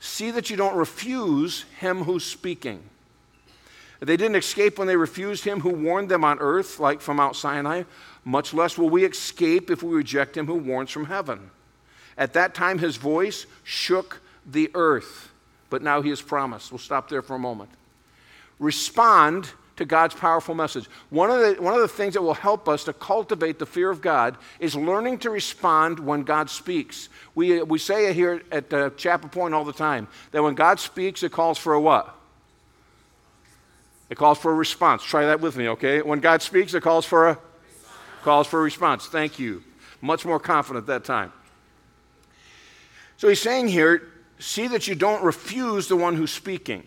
See 0.00 0.30
that 0.32 0.50
you 0.50 0.56
don't 0.56 0.76
refuse 0.76 1.64
him 1.78 2.04
who's 2.04 2.26
speaking. 2.26 2.82
They 4.04 4.16
didn't 4.16 4.34
escape 4.34 4.78
when 4.78 4.88
they 4.88 4.96
refused 4.96 5.44
him 5.44 5.60
who 5.60 5.70
warned 5.70 6.08
them 6.08 6.24
on 6.24 6.40
earth, 6.40 6.80
like 6.80 7.00
from 7.00 7.18
Mount 7.18 7.36
Sinai. 7.36 7.84
Much 8.24 8.52
less 8.52 8.76
will 8.76 8.90
we 8.90 9.04
escape 9.04 9.70
if 9.70 9.84
we 9.84 9.94
reject 9.94 10.36
him 10.36 10.46
who 10.46 10.56
warns 10.56 10.90
from 10.90 11.04
heaven. 11.06 11.50
At 12.18 12.32
that 12.32 12.52
time, 12.52 12.80
his 12.80 12.96
voice 12.96 13.46
shook 13.62 14.20
the 14.44 14.70
earth, 14.74 15.30
but 15.70 15.82
now 15.82 16.02
he 16.02 16.10
has 16.10 16.20
promised. 16.20 16.72
We'll 16.72 16.80
stop 16.80 17.08
there 17.08 17.22
for 17.22 17.36
a 17.36 17.38
moment. 17.38 17.70
Respond 18.58 19.48
to 19.76 19.84
God's 19.84 20.16
powerful 20.16 20.56
message. 20.56 20.86
One 21.10 21.30
of, 21.30 21.38
the, 21.38 21.62
one 21.62 21.74
of 21.74 21.80
the 21.80 21.88
things 21.88 22.14
that 22.14 22.22
will 22.22 22.34
help 22.34 22.68
us 22.68 22.82
to 22.84 22.92
cultivate 22.92 23.60
the 23.60 23.66
fear 23.66 23.88
of 23.88 24.00
God 24.02 24.36
is 24.58 24.74
learning 24.74 25.18
to 25.18 25.30
respond 25.30 26.00
when 26.00 26.24
God 26.24 26.50
speaks. 26.50 27.08
We, 27.36 27.62
we 27.62 27.78
say 27.78 28.12
here 28.12 28.42
at 28.50 28.72
uh, 28.74 28.90
Chapel 28.90 29.28
Point 29.28 29.54
all 29.54 29.64
the 29.64 29.72
time 29.72 30.08
that 30.32 30.42
when 30.42 30.56
God 30.56 30.80
speaks, 30.80 31.22
it 31.22 31.30
calls 31.30 31.56
for 31.56 31.74
a 31.74 31.80
what? 31.80 32.18
It 34.12 34.18
calls 34.18 34.36
for 34.36 34.50
a 34.50 34.54
response. 34.54 35.02
Try 35.02 35.24
that 35.24 35.40
with 35.40 35.56
me, 35.56 35.68
okay? 35.68 36.02
When 36.02 36.20
God 36.20 36.42
speaks, 36.42 36.74
it 36.74 36.82
calls 36.82 37.06
for 37.06 37.30
a 37.30 37.38
calls 38.20 38.46
for 38.46 38.60
a 38.60 38.62
response. 38.62 39.06
Thank 39.06 39.38
you. 39.38 39.64
Much 40.02 40.26
more 40.26 40.38
confident 40.38 40.86
that 40.88 41.02
time. 41.02 41.32
So 43.16 43.30
he's 43.30 43.40
saying 43.40 43.68
here, 43.68 44.06
see 44.38 44.68
that 44.68 44.86
you 44.86 44.94
don't 44.94 45.24
refuse 45.24 45.88
the 45.88 45.96
one 45.96 46.14
who's 46.14 46.30
speaking. 46.30 46.86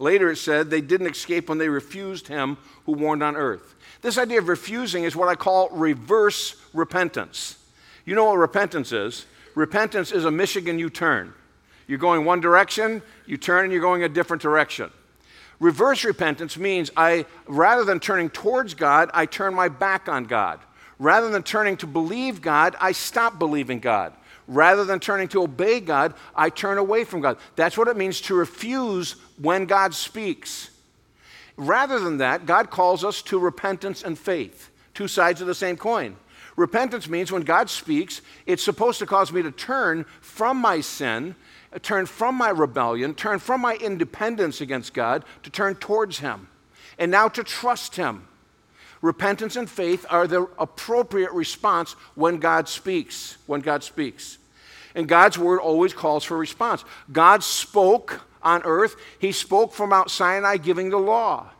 Later 0.00 0.32
it 0.32 0.36
said 0.36 0.68
they 0.68 0.80
didn't 0.80 1.06
escape 1.06 1.48
when 1.48 1.58
they 1.58 1.68
refused 1.68 2.26
him 2.26 2.58
who 2.86 2.92
warned 2.94 3.22
on 3.22 3.36
earth. 3.36 3.76
This 4.00 4.18
idea 4.18 4.40
of 4.40 4.48
refusing 4.48 5.04
is 5.04 5.14
what 5.14 5.28
I 5.28 5.36
call 5.36 5.68
reverse 5.70 6.56
repentance. 6.72 7.56
You 8.04 8.16
know 8.16 8.24
what 8.24 8.38
repentance 8.38 8.90
is? 8.90 9.26
Repentance 9.54 10.10
is 10.10 10.24
a 10.24 10.30
Michigan 10.32 10.76
U 10.80 10.90
turn. 10.90 11.34
You're 11.86 11.98
going 11.98 12.24
one 12.24 12.40
direction, 12.40 13.00
you 13.26 13.36
turn 13.36 13.62
and 13.62 13.72
you're 13.72 13.80
going 13.80 14.02
a 14.02 14.08
different 14.08 14.42
direction. 14.42 14.90
Reverse 15.62 16.02
repentance 16.02 16.56
means 16.56 16.90
I, 16.96 17.24
rather 17.46 17.84
than 17.84 18.00
turning 18.00 18.30
towards 18.30 18.74
God, 18.74 19.12
I 19.14 19.26
turn 19.26 19.54
my 19.54 19.68
back 19.68 20.08
on 20.08 20.24
God. 20.24 20.58
Rather 20.98 21.30
than 21.30 21.44
turning 21.44 21.76
to 21.76 21.86
believe 21.86 22.42
God, 22.42 22.74
I 22.80 22.90
stop 22.90 23.38
believing 23.38 23.78
God. 23.78 24.12
Rather 24.48 24.84
than 24.84 24.98
turning 24.98 25.28
to 25.28 25.42
obey 25.44 25.78
God, 25.78 26.14
I 26.34 26.50
turn 26.50 26.78
away 26.78 27.04
from 27.04 27.20
God. 27.20 27.38
That's 27.54 27.78
what 27.78 27.86
it 27.86 27.96
means 27.96 28.20
to 28.22 28.34
refuse 28.34 29.14
when 29.40 29.66
God 29.66 29.94
speaks. 29.94 30.70
Rather 31.56 32.00
than 32.00 32.18
that, 32.18 32.44
God 32.44 32.68
calls 32.68 33.04
us 33.04 33.22
to 33.22 33.38
repentance 33.38 34.02
and 34.02 34.18
faith, 34.18 34.68
two 34.94 35.06
sides 35.06 35.40
of 35.40 35.46
the 35.46 35.54
same 35.54 35.76
coin. 35.76 36.16
Repentance 36.56 37.08
means 37.08 37.30
when 37.30 37.42
God 37.42 37.70
speaks, 37.70 38.20
it's 38.46 38.64
supposed 38.64 38.98
to 38.98 39.06
cause 39.06 39.32
me 39.32 39.42
to 39.42 39.52
turn 39.52 40.06
from 40.20 40.56
my 40.56 40.80
sin, 40.80 41.36
turn 41.80 42.06
from 42.06 42.34
my 42.34 42.50
rebellion, 42.50 43.14
turn 43.14 43.38
from 43.38 43.60
my 43.60 43.76
independence 43.76 44.60
against 44.60 44.94
God, 44.94 45.24
to 45.42 45.50
turn 45.50 45.74
towards 45.76 46.18
Him, 46.18 46.48
and 46.98 47.10
now 47.10 47.28
to 47.28 47.42
trust 47.42 47.96
Him. 47.96 48.28
Repentance 49.00 49.56
and 49.56 49.68
faith 49.68 50.06
are 50.10 50.26
the 50.26 50.48
appropriate 50.58 51.32
response 51.32 51.92
when 52.14 52.38
God 52.38 52.68
speaks. 52.68 53.36
When 53.46 53.60
God 53.60 53.82
speaks. 53.82 54.38
And 54.94 55.08
God's 55.08 55.38
word 55.38 55.58
always 55.58 55.92
calls 55.92 56.22
for 56.22 56.36
response. 56.36 56.84
God 57.10 57.42
spoke 57.42 58.20
on 58.42 58.62
earth, 58.64 58.96
He 59.18 59.32
spoke 59.32 59.72
from 59.72 59.90
Mount 59.90 60.10
Sinai 60.10 60.56
giving 60.56 60.90
the 60.90 60.98
law. 60.98 61.50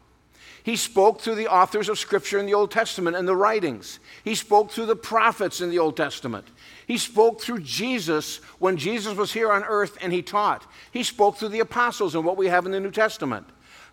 He 0.65 0.77
spoke 0.77 1.21
through 1.21 1.35
the 1.35 1.53
authors 1.53 1.89
of 1.89 1.99
Scripture 1.99 2.39
in 2.39 2.47
the 2.47 2.55
Old 2.55 2.71
Testament 2.71 3.17
and 3.17 3.27
the 3.27 3.35
writings. 3.35 3.99
He 4.23 4.37
spoke 4.37 4.71
through 4.71 4.87
the 4.87 4.97
prophets 4.97 5.61
in 5.61 5.71
the 5.71 5.81
Old 5.81 5.97
Testament. 5.97 6.47
He 6.87 6.99
spoke 6.99 7.41
through 7.41 7.61
Jesus 7.61 8.39
when 8.59 8.77
Jesus 8.77 9.17
was 9.17 9.33
here 9.33 9.53
on 9.53 9.65
earth 9.65 9.97
and 10.01 10.13
he 10.13 10.23
taught. 10.23 10.67
He 10.91 11.03
spoke 11.03 11.37
through 11.37 11.51
the 11.51 11.61
apostles 11.61 12.15
and 12.15 12.25
what 12.25 12.37
we 12.37 12.49
have 12.49 12.67
in 12.67 12.73
the 12.73 12.81
New 12.81 12.91
Testament. 12.91 13.47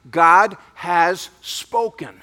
God 0.09 0.57
has 0.75 1.29
spoken. 1.41 2.21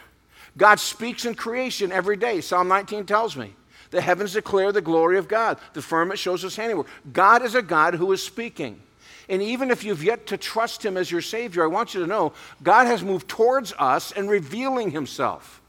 God 0.56 0.80
speaks 0.80 1.25
in 1.25 1.35
creation 1.35 1.92
every 1.92 2.16
day. 2.16 2.40
Psalm 2.40 2.68
19 2.68 3.06
tells 3.06 3.37
me. 3.37 3.54
The 3.90 4.00
heavens 4.00 4.32
declare 4.32 4.73
the 4.73 4.80
glory 4.80 5.18
of 5.18 5.28
God. 5.28 5.58
The 5.75 5.82
firmament 5.82 6.18
shows 6.18 6.42
his 6.42 6.56
handiwork. 6.56 6.88
God 7.12 7.42
is 7.42 7.54
a 7.54 7.62
God 7.62 7.94
who 7.94 8.11
is 8.12 8.23
speaking. 8.23 8.80
And 9.28 9.42
even 9.42 9.70
if 9.70 9.85
you've 9.85 10.04
yet 10.04 10.26
to 10.28 10.37
trust 10.37 10.85
him 10.85 10.96
as 10.96 11.11
your 11.11 11.20
Savior, 11.20 11.64
I 11.64 11.68
want 11.68 11.94
you 11.94 12.00
to 12.00 12.06
know 12.06 12.32
God 12.62 12.87
has 12.87 13.02
moved 13.02 13.28
towards 13.28 13.73
us 13.78 14.12
and 14.12 14.30
revealing 14.30 14.90
himself. 14.90 15.61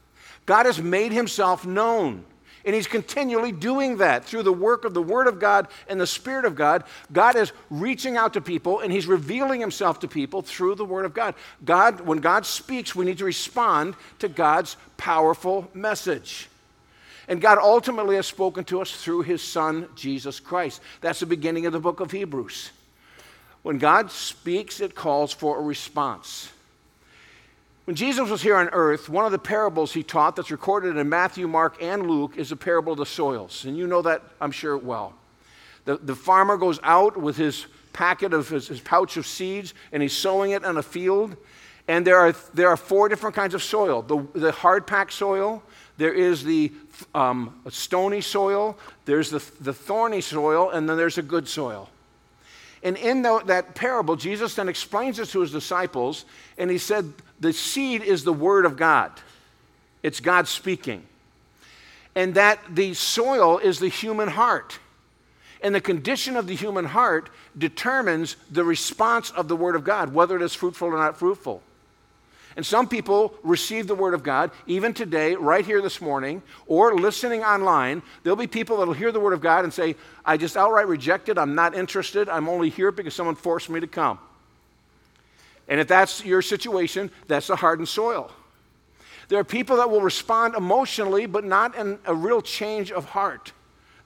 God 0.46 0.66
has 0.66 0.80
made 0.80 1.12
himself 1.12 1.66
known. 1.66 2.24
And 2.68 2.74
he's 2.74 2.86
continually 2.86 3.50
doing 3.50 3.96
that 3.96 4.26
through 4.26 4.42
the 4.42 4.52
work 4.52 4.84
of 4.84 4.92
the 4.92 5.00
Word 5.00 5.26
of 5.26 5.40
God 5.40 5.68
and 5.88 5.98
the 5.98 6.06
Spirit 6.06 6.44
of 6.44 6.54
God. 6.54 6.84
God 7.10 7.34
is 7.34 7.50
reaching 7.70 8.18
out 8.18 8.34
to 8.34 8.42
people 8.42 8.80
and 8.80 8.92
he's 8.92 9.06
revealing 9.06 9.58
himself 9.58 10.00
to 10.00 10.06
people 10.06 10.42
through 10.42 10.74
the 10.74 10.84
Word 10.84 11.06
of 11.06 11.14
God. 11.14 11.34
God, 11.64 12.02
when 12.02 12.18
God 12.18 12.44
speaks, 12.44 12.94
we 12.94 13.06
need 13.06 13.16
to 13.16 13.24
respond 13.24 13.96
to 14.18 14.28
God's 14.28 14.76
powerful 14.98 15.70
message. 15.72 16.50
And 17.26 17.40
God 17.40 17.56
ultimately 17.56 18.16
has 18.16 18.26
spoken 18.26 18.64
to 18.64 18.82
us 18.82 18.90
through 18.92 19.22
his 19.22 19.42
Son, 19.42 19.88
Jesus 19.96 20.38
Christ. 20.38 20.82
That's 21.00 21.20
the 21.20 21.24
beginning 21.26 21.64
of 21.64 21.72
the 21.72 21.80
book 21.80 22.00
of 22.00 22.10
Hebrews. 22.10 22.70
When 23.62 23.78
God 23.78 24.10
speaks, 24.10 24.80
it 24.80 24.94
calls 24.94 25.32
for 25.32 25.58
a 25.58 25.62
response. 25.62 26.52
When 27.88 27.96
Jesus 27.96 28.28
was 28.28 28.42
here 28.42 28.56
on 28.56 28.68
earth, 28.68 29.08
one 29.08 29.24
of 29.24 29.32
the 29.32 29.38
parables 29.38 29.94
he 29.94 30.02
taught 30.02 30.36
that's 30.36 30.50
recorded 30.50 30.98
in 30.98 31.08
Matthew, 31.08 31.48
Mark, 31.48 31.82
and 31.82 32.06
Luke 32.06 32.36
is 32.36 32.50
the 32.50 32.56
parable 32.56 32.92
of 32.92 32.98
the 32.98 33.06
soils. 33.06 33.64
And 33.64 33.78
you 33.78 33.86
know 33.86 34.02
that, 34.02 34.22
I'm 34.42 34.50
sure, 34.50 34.76
well. 34.76 35.14
The, 35.86 35.96
the 35.96 36.14
farmer 36.14 36.58
goes 36.58 36.78
out 36.82 37.16
with 37.16 37.38
his 37.38 37.64
packet 37.94 38.34
of 38.34 38.46
his, 38.50 38.68
his 38.68 38.80
pouch 38.80 39.16
of 39.16 39.26
seeds 39.26 39.72
and 39.90 40.02
he's 40.02 40.12
sowing 40.12 40.50
it 40.50 40.66
on 40.66 40.76
a 40.76 40.82
field. 40.82 41.34
And 41.88 42.06
there 42.06 42.18
are, 42.18 42.34
there 42.52 42.68
are 42.68 42.76
four 42.76 43.08
different 43.08 43.34
kinds 43.34 43.54
of 43.54 43.62
soil 43.62 44.02
the, 44.02 44.22
the 44.38 44.52
hard 44.52 44.86
packed 44.86 45.14
soil, 45.14 45.62
there 45.96 46.12
is 46.12 46.44
the 46.44 46.70
um, 47.14 47.58
stony 47.70 48.20
soil, 48.20 48.76
there's 49.06 49.30
the, 49.30 49.42
the 49.62 49.72
thorny 49.72 50.20
soil, 50.20 50.68
and 50.68 50.86
then 50.86 50.98
there's 50.98 51.16
a 51.16 51.22
good 51.22 51.48
soil. 51.48 51.88
And 52.82 52.98
in 52.98 53.22
the, 53.22 53.40
that 53.46 53.74
parable, 53.74 54.14
Jesus 54.14 54.54
then 54.54 54.68
explains 54.68 55.16
this 55.16 55.32
to 55.32 55.40
his 55.40 55.50
disciples, 55.50 56.26
and 56.58 56.70
he 56.70 56.78
said, 56.78 57.12
The 57.40 57.52
seed 57.52 58.02
is 58.02 58.24
the 58.24 58.32
word 58.32 58.64
of 58.64 58.76
God, 58.76 59.12
it's 60.02 60.20
God 60.20 60.48
speaking. 60.48 61.04
And 62.14 62.34
that 62.34 62.58
the 62.68 62.94
soil 62.94 63.58
is 63.58 63.78
the 63.78 63.88
human 63.88 64.28
heart. 64.28 64.78
And 65.62 65.74
the 65.74 65.80
condition 65.80 66.36
of 66.36 66.46
the 66.46 66.54
human 66.54 66.84
heart 66.84 67.30
determines 67.56 68.36
the 68.50 68.64
response 68.64 69.30
of 69.30 69.46
the 69.46 69.56
word 69.56 69.76
of 69.76 69.84
God, 69.84 70.12
whether 70.12 70.36
it 70.36 70.42
is 70.42 70.54
fruitful 70.54 70.88
or 70.88 70.96
not 70.96 71.16
fruitful. 71.16 71.62
And 72.58 72.66
some 72.66 72.88
people 72.88 73.34
receive 73.44 73.86
the 73.86 73.94
Word 73.94 74.14
of 74.14 74.24
God, 74.24 74.50
even 74.66 74.92
today, 74.92 75.36
right 75.36 75.64
here 75.64 75.80
this 75.80 76.00
morning, 76.00 76.42
or 76.66 76.92
listening 76.92 77.44
online. 77.44 78.02
There'll 78.24 78.36
be 78.36 78.48
people 78.48 78.78
that'll 78.78 78.94
hear 78.94 79.12
the 79.12 79.20
Word 79.20 79.32
of 79.32 79.40
God 79.40 79.62
and 79.62 79.72
say, 79.72 79.94
I 80.24 80.36
just 80.36 80.56
outright 80.56 80.88
reject 80.88 81.28
it. 81.28 81.38
I'm 81.38 81.54
not 81.54 81.76
interested. 81.76 82.28
I'm 82.28 82.48
only 82.48 82.68
here 82.68 82.90
because 82.90 83.14
someone 83.14 83.36
forced 83.36 83.70
me 83.70 83.78
to 83.78 83.86
come. 83.86 84.18
And 85.68 85.80
if 85.80 85.86
that's 85.86 86.24
your 86.24 86.42
situation, 86.42 87.10
that's 87.26 87.50
a 87.50 87.56
hardened 87.56 87.88
soil. 87.88 88.30
There 89.28 89.38
are 89.38 89.44
people 89.44 89.76
that 89.76 89.90
will 89.90 90.00
respond 90.00 90.54
emotionally, 90.54 91.26
but 91.26 91.44
not 91.44 91.76
in 91.76 91.98
a 92.06 92.14
real 92.14 92.40
change 92.40 92.90
of 92.90 93.04
heart. 93.04 93.52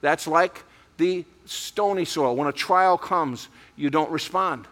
That's 0.01 0.27
like 0.27 0.63
the 0.97 1.25
stony 1.45 2.05
soil. 2.05 2.35
When 2.35 2.47
a 2.47 2.51
trial 2.51 2.97
comes, 2.97 3.47
you 3.77 3.89
don't 3.89 4.11
respond. 4.11 4.67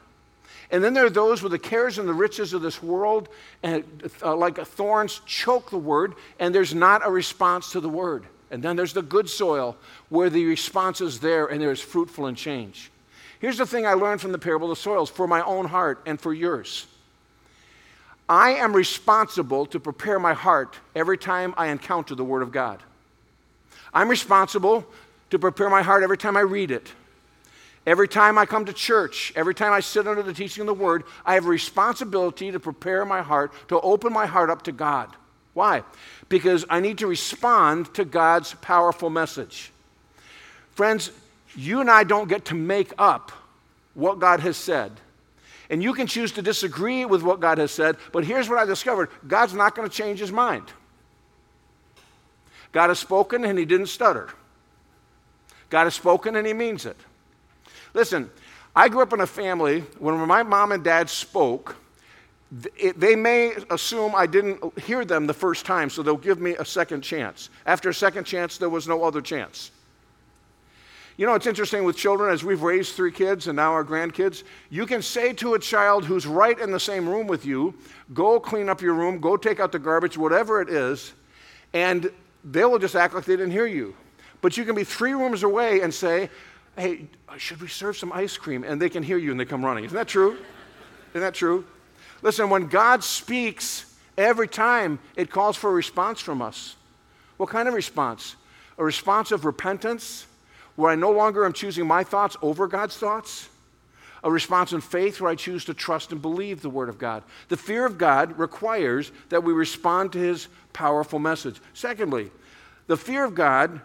And 0.70 0.84
then 0.84 0.94
there 0.94 1.06
are 1.06 1.10
those 1.10 1.42
with 1.42 1.54
the 1.54 1.60
cares 1.60 1.98
and 1.98 2.08
the 2.08 2.14
riches 2.14 2.54
of 2.54 2.62
this 2.62 2.82
world, 2.84 3.30
and 3.64 3.84
uh, 4.22 4.36
like 4.36 4.58
thorns 4.58 5.22
choke 5.26 5.70
the 5.70 5.78
word, 5.78 6.16
and 6.40 6.54
there's 6.54 6.74
not 6.74 7.06
a 7.06 7.12
response 7.12 7.72
to 7.72 7.80
the 7.80 7.90
word. 7.90 8.26
And 8.52 8.62
then 8.62 8.76
there's 8.76 8.94
the 8.94 9.02
good 9.02 9.30
soil 9.30 9.78
where 10.10 10.30
the 10.30 10.46
response 10.46 11.00
is 11.00 11.20
there 11.22 11.48
and 11.48 11.62
there's 11.62 11.80
fruitful 11.80 12.26
and 12.26 12.36
change. 12.36 12.91
Here's 13.42 13.58
the 13.58 13.66
thing 13.66 13.88
I 13.88 13.94
learned 13.94 14.22
from 14.22 14.32
the 14.32 14.38
parable 14.38 14.72
of 14.72 14.78
the 14.78 14.82
soils 14.82 15.10
for 15.10 15.28
my 15.28 15.42
own 15.42 15.66
heart 15.66 16.04
and 16.06 16.22
for 16.22 16.32
yours. 16.32 16.86
I 18.30 18.52
am 18.52 18.72
responsible 18.72 19.66
to 19.66 19.80
prepare 19.80 20.20
my 20.20 20.34
heart 20.34 20.78
every 20.96 21.18
time 21.18 21.56
I 21.58 21.68
encounter 21.68 22.14
the 22.14 22.24
Word 22.24 22.44
of 22.44 22.52
God. 22.52 22.84
I'm 23.92 24.10
responsible 24.10 24.86
to 25.32 25.40
prepare 25.40 25.72
my 25.72 25.82
heart 25.82 26.04
every 26.04 26.20
time 26.20 26.38
I 26.38 26.42
read 26.42 26.70
it. 26.70 26.94
Every 27.88 28.08
time 28.08 28.38
I 28.38 28.46
come 28.46 28.66
to 28.66 28.74
church, 28.74 29.34
every 29.36 29.56
time 29.56 29.74
I 29.74 29.80
sit 29.80 30.08
under 30.08 30.22
the 30.22 30.36
teaching 30.36 30.62
of 30.62 30.68
the 30.68 30.74
word, 30.76 31.04
I 31.26 31.34
have 31.34 31.46
a 31.46 31.50
responsibility 31.50 32.52
to 32.52 32.60
prepare 32.60 33.06
my 33.06 33.24
heart, 33.24 33.52
to 33.70 33.82
open 33.82 34.14
my 34.14 34.28
heart 34.28 34.52
up 34.52 34.62
to 34.64 34.72
God. 34.72 35.10
Why? 35.56 35.84
Because 36.30 36.64
I 36.70 36.80
need 36.80 37.00
to 37.00 37.08
respond 37.08 37.92
to 37.96 38.06
God's 38.06 38.54
powerful 38.62 39.10
message. 39.10 39.72
Friends, 40.76 41.10
you 41.56 41.82
and 41.82 41.90
I 41.90 42.04
don't 42.04 42.30
get 42.30 42.46
to 42.46 42.56
make 42.56 42.94
up 42.98 43.32
what 43.94 44.20
God 44.20 44.40
has 44.42 44.58
said. 44.58 44.92
And 45.70 45.82
you 45.82 45.94
can 45.94 46.08
choose 46.08 46.34
to 46.34 46.42
disagree 46.42 47.06
with 47.06 47.24
what 47.24 47.40
God 47.40 47.58
has 47.58 47.72
said, 47.72 47.98
but 48.12 48.26
here's 48.26 48.50
what 48.50 48.60
I 48.60 48.66
discovered 48.66 49.10
God's 49.28 49.54
not 49.54 49.76
going 49.76 49.90
to 49.90 49.96
change 49.96 50.20
his 50.20 50.32
mind. 50.32 50.66
God 52.72 52.90
has 52.90 53.00
spoken 53.00 53.44
and 53.46 53.58
he 53.58 53.66
didn't 53.66 53.88
stutter. 53.88 54.30
God 55.70 55.86
has 55.86 55.96
spoken 55.96 56.36
and 56.36 56.46
he 56.46 56.54
means 56.54 56.86
it. 56.86 56.98
Listen, 57.94 58.30
I 58.76 58.90
grew 58.90 59.02
up 59.02 59.14
in 59.14 59.22
a 59.22 59.28
family 59.28 59.82
when 60.00 60.16
my 60.28 60.44
mom 60.44 60.72
and 60.72 60.84
dad 60.84 61.10
spoke, 61.10 61.76
they 62.52 63.16
may 63.16 63.54
assume 63.70 64.14
I 64.14 64.26
didn't 64.26 64.78
hear 64.80 65.06
them 65.06 65.26
the 65.26 65.34
first 65.34 65.66
time, 65.66 65.90
so 65.90 66.04
they'll 66.04 66.18
give 66.18 66.40
me 66.40 66.56
a 66.56 66.66
second 66.66 67.02
chance. 67.02 67.50
After 67.66 67.90
a 67.90 67.94
second 67.94 68.26
chance, 68.26 68.58
there 68.58 68.70
was 68.70 68.88
no 68.88 69.04
other 69.04 69.22
chance. 69.22 69.72
You 71.22 71.28
know, 71.28 71.36
it's 71.36 71.46
interesting 71.46 71.84
with 71.84 71.96
children, 71.96 72.34
as 72.34 72.44
we've 72.44 72.64
raised 72.64 72.96
three 72.96 73.12
kids 73.12 73.46
and 73.46 73.56
now 73.56 73.74
our 73.74 73.86
grandkids, 73.86 74.42
you 74.72 74.88
can 74.88 75.04
say 75.04 75.34
to 75.34 75.54
a 75.54 75.60
child 75.60 76.04
who's 76.04 76.26
right 76.26 76.58
in 76.58 76.72
the 76.72 76.80
same 76.80 77.08
room 77.08 77.28
with 77.28 77.46
you, 77.46 77.76
go 78.12 78.40
clean 78.40 78.68
up 78.70 78.82
your 78.82 78.96
room, 78.96 79.20
go 79.20 79.38
take 79.38 79.60
out 79.60 79.72
the 79.72 79.78
garbage, 79.78 80.18
whatever 80.18 80.64
it 80.64 80.70
is, 80.70 81.14
and 81.74 82.10
they 82.44 82.66
will 82.66 82.80
just 82.80 82.96
act 82.96 83.14
like 83.14 83.26
they 83.26 83.36
didn't 83.36 83.52
hear 83.52 83.68
you. 83.68 83.96
But 84.42 84.58
you 84.58 84.66
can 84.66 84.74
be 84.74 84.84
three 84.84 85.14
rooms 85.14 85.44
away 85.44 85.82
and 85.82 85.94
say, 85.94 86.28
hey, 86.76 87.06
should 87.38 87.62
we 87.62 87.68
serve 87.68 87.98
some 87.98 88.12
ice 88.12 88.36
cream? 88.36 88.64
And 88.64 88.82
they 88.82 88.90
can 88.90 89.04
hear 89.04 89.20
you 89.20 89.30
and 89.30 89.40
they 89.40 89.46
come 89.46 89.64
running. 89.64 89.84
Isn't 89.84 89.96
that 89.96 90.08
true? 90.08 90.40
Isn't 91.12 91.22
that 91.22 91.36
true? 91.36 91.68
Listen, 92.24 92.50
when 92.50 92.66
God 92.66 93.04
speaks, 93.04 93.94
every 94.18 94.48
time 94.48 94.98
it 95.16 95.30
calls 95.30 95.56
for 95.56 95.70
a 95.70 95.74
response 95.74 96.20
from 96.20 96.42
us. 96.42 96.78
What 97.38 97.50
kind 97.50 97.68
of 97.68 97.76
response? 97.76 98.38
A 98.80 98.84
response 98.84 99.32
of 99.32 99.46
repentance, 99.46 100.26
where 100.82 100.92
I 100.92 100.96
no 100.96 101.12
longer 101.12 101.46
am 101.46 101.54
choosing 101.54 101.88
my 101.88 102.04
thoughts 102.04 102.36
over 102.42 102.68
God's 102.68 102.98
thoughts. 102.98 103.48
A 104.24 104.32
response 104.32 104.74
in 104.74 104.82
faith 104.82 105.22
where 105.22 105.32
I 105.32 105.36
choose 105.36 105.66
to 105.66 105.74
trust 105.74 106.12
and 106.12 106.22
believe 106.22 106.62
the 106.62 106.70
Word 106.70 106.90
of 106.90 107.00
God. 107.00 107.24
The 107.50 107.58
fear 107.58 107.86
of 107.86 107.98
God 107.98 108.38
requires 108.38 109.12
that 109.30 109.44
we 109.44 109.54
respond 109.54 110.14
to 110.14 110.20
His 110.20 110.48
powerful 110.74 111.20
message. 111.20 111.60
Secondly, 111.74 112.30
the 112.88 112.98
fear 112.98 113.24
of 113.24 113.36
God 113.36 113.82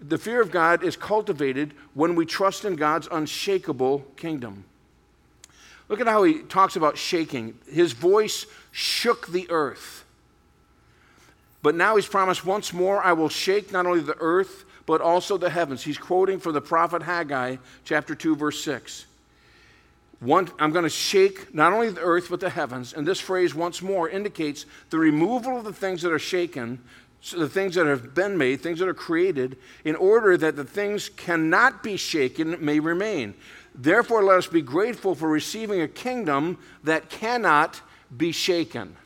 the 0.00 0.18
fear 0.18 0.42
of 0.42 0.50
God 0.50 0.82
is 0.82 0.96
cultivated 0.96 1.72
when 1.94 2.14
we 2.14 2.26
trust 2.26 2.64
in 2.64 2.76
God's 2.76 3.08
unshakable 3.10 4.00
kingdom. 4.16 4.64
Look 5.88 6.00
at 6.00 6.06
how 6.06 6.24
he 6.24 6.40
talks 6.40 6.76
about 6.76 6.98
shaking. 6.98 7.58
His 7.70 7.92
voice 7.92 8.44
shook 8.72 9.28
the 9.28 9.50
earth. 9.50 10.04
But 11.62 11.74
now 11.74 11.96
he's 11.96 12.06
promised 12.06 12.44
once 12.44 12.72
more, 12.72 13.02
I 13.02 13.12
will 13.12 13.28
shake 13.28 13.72
not 13.72 13.86
only 13.86 14.00
the 14.00 14.18
earth, 14.18 14.64
but 14.86 15.00
also 15.00 15.36
the 15.36 15.50
heavens. 15.50 15.82
He's 15.82 15.98
quoting 15.98 16.38
from 16.38 16.54
the 16.54 16.60
prophet 16.60 17.02
Haggai, 17.02 17.56
chapter 17.84 18.14
2, 18.14 18.36
verse 18.36 18.62
6. 18.64 19.06
One, 20.20 20.48
I'm 20.58 20.72
going 20.72 20.84
to 20.84 20.88
shake 20.88 21.54
not 21.54 21.74
only 21.74 21.90
the 21.90 22.00
earth, 22.00 22.28
but 22.30 22.40
the 22.40 22.48
heavens. 22.48 22.94
And 22.94 23.06
this 23.06 23.20
phrase, 23.20 23.54
once 23.54 23.82
more, 23.82 24.08
indicates 24.08 24.64
the 24.88 24.98
removal 24.98 25.58
of 25.58 25.64
the 25.64 25.72
things 25.72 26.00
that 26.02 26.12
are 26.12 26.18
shaken 26.18 26.80
so 27.26 27.38
the 27.38 27.48
things 27.48 27.74
that 27.74 27.86
have 27.86 28.14
been 28.14 28.38
made, 28.38 28.60
things 28.60 28.78
that 28.78 28.86
are 28.86 28.94
created, 28.94 29.56
in 29.84 29.96
order 29.96 30.36
that 30.36 30.54
the 30.54 30.64
things 30.64 31.08
cannot 31.08 31.82
be 31.82 31.96
shaken 31.96 32.64
may 32.64 32.78
remain. 32.78 33.34
Therefore, 33.74 34.22
let 34.22 34.38
us 34.38 34.46
be 34.46 34.62
grateful 34.62 35.16
for 35.16 35.28
receiving 35.28 35.80
a 35.80 35.88
kingdom 35.88 36.56
that 36.84 37.10
cannot 37.10 37.80
be 38.16 38.30
shaken. 38.30 38.96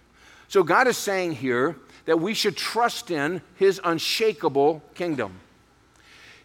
So, 0.48 0.62
God 0.62 0.86
is 0.86 0.98
saying 0.98 1.32
here 1.32 1.76
that 2.04 2.20
we 2.20 2.34
should 2.34 2.58
trust 2.58 3.10
in 3.10 3.40
his 3.56 3.80
unshakable 3.82 4.82
kingdom. 4.94 5.40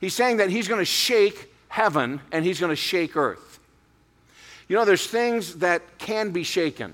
He's 0.05 0.13
saying 0.13 0.37
that 0.37 0.51
he's 0.51 0.67
going 0.67 0.81
to 0.81 0.85
shake 0.85 1.51
heaven 1.67 2.21
and 2.31 2.45
he's 2.45 2.59
going 2.59 2.69
to 2.69 2.75
shake 2.75 3.17
earth. 3.17 3.59
You 4.67 4.75
know, 4.75 4.85
there's 4.85 5.07
things 5.07 5.55
that 5.55 5.81
can 5.97 6.29
be 6.29 6.43
shaken. 6.43 6.93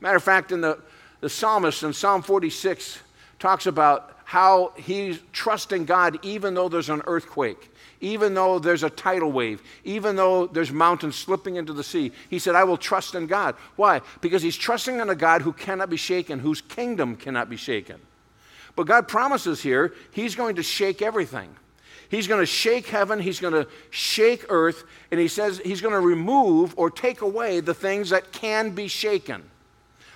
Matter 0.00 0.16
of 0.16 0.24
fact, 0.24 0.50
in 0.50 0.60
the, 0.60 0.80
the 1.20 1.28
psalmist 1.28 1.84
in 1.84 1.92
Psalm 1.92 2.20
46, 2.20 2.98
talks 3.38 3.66
about 3.66 4.18
how 4.24 4.72
he's 4.74 5.20
trusting 5.32 5.84
God 5.84 6.18
even 6.24 6.54
though 6.54 6.68
there's 6.68 6.88
an 6.88 7.02
earthquake, 7.06 7.70
even 8.00 8.34
though 8.34 8.58
there's 8.58 8.82
a 8.82 8.90
tidal 8.90 9.30
wave, 9.30 9.62
even 9.84 10.16
though 10.16 10.48
there's 10.48 10.72
mountains 10.72 11.14
slipping 11.14 11.54
into 11.54 11.72
the 11.72 11.84
sea. 11.84 12.10
He 12.28 12.40
said, 12.40 12.56
I 12.56 12.64
will 12.64 12.76
trust 12.76 13.14
in 13.14 13.28
God. 13.28 13.54
Why? 13.76 14.00
Because 14.20 14.42
he's 14.42 14.56
trusting 14.56 14.98
in 14.98 15.08
a 15.10 15.14
God 15.14 15.42
who 15.42 15.52
cannot 15.52 15.90
be 15.90 15.96
shaken, 15.96 16.40
whose 16.40 16.60
kingdom 16.60 17.14
cannot 17.14 17.48
be 17.48 17.56
shaken. 17.56 18.00
But 18.74 18.88
God 18.88 19.06
promises 19.06 19.60
here 19.60 19.94
he's 20.10 20.34
going 20.34 20.56
to 20.56 20.64
shake 20.64 21.02
everything. 21.02 21.54
He's 22.12 22.26
going 22.26 22.40
to 22.40 22.46
shake 22.46 22.88
heaven, 22.88 23.18
he's 23.18 23.40
going 23.40 23.54
to 23.54 23.66
shake 23.88 24.44
earth, 24.50 24.84
and 25.10 25.18
he 25.18 25.28
says 25.28 25.62
he's 25.64 25.80
going 25.80 25.94
to 25.94 26.00
remove 26.00 26.74
or 26.76 26.90
take 26.90 27.22
away 27.22 27.60
the 27.60 27.72
things 27.72 28.10
that 28.10 28.32
can 28.32 28.72
be 28.72 28.86
shaken. 28.86 29.42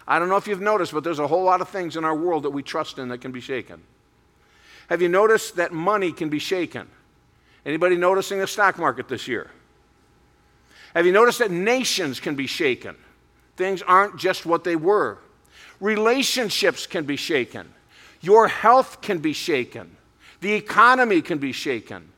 I 0.07 0.19
don't 0.19 0.29
know 0.29 0.37
if 0.37 0.47
you've 0.47 0.61
noticed, 0.61 0.93
but 0.93 1.05
there's 1.05 1.21
a 1.21 1.27
whole 1.27 1.45
lot 1.45 1.63
of 1.63 1.71
things 1.71 1.97
in 1.97 2.05
our 2.05 2.15
world 2.15 2.43
that 2.43 2.51
we 2.51 2.63
trust 2.63 2.99
in 2.99 3.09
that 3.09 3.23
can 3.23 3.33
be 3.33 3.41
shaken. 3.41 3.83
Have 4.91 5.01
you 5.01 5.09
noticed 5.09 5.57
that 5.57 5.73
money 5.73 6.13
can 6.13 6.29
be 6.29 6.39
shaken? 6.39 6.87
Anybody 7.65 7.97
noticing 7.97 8.41
the 8.41 8.47
stock 8.47 8.77
market 8.77 9.09
this 9.09 9.27
year? 9.27 9.51
Have 10.95 11.07
you 11.07 11.13
noticed 11.13 11.39
that 11.39 11.51
nations 11.51 12.21
can 12.21 12.35
be 12.35 12.47
shaken? 12.47 12.95
Things 13.57 13.81
aren't 13.81 14.19
just 14.19 14.45
what 14.45 14.65
they 14.65 14.77
were. 14.77 15.17
Relationships 15.81 16.87
can 16.87 17.07
be 17.07 17.17
shaken. 17.17 17.73
Your 18.21 18.49
health 18.49 19.01
can 19.01 19.17
be 19.17 19.33
shaken. 19.33 19.96
The 20.41 20.53
economy 20.53 21.23
can 21.23 21.39
be 21.39 21.53
shaken. 21.53 22.11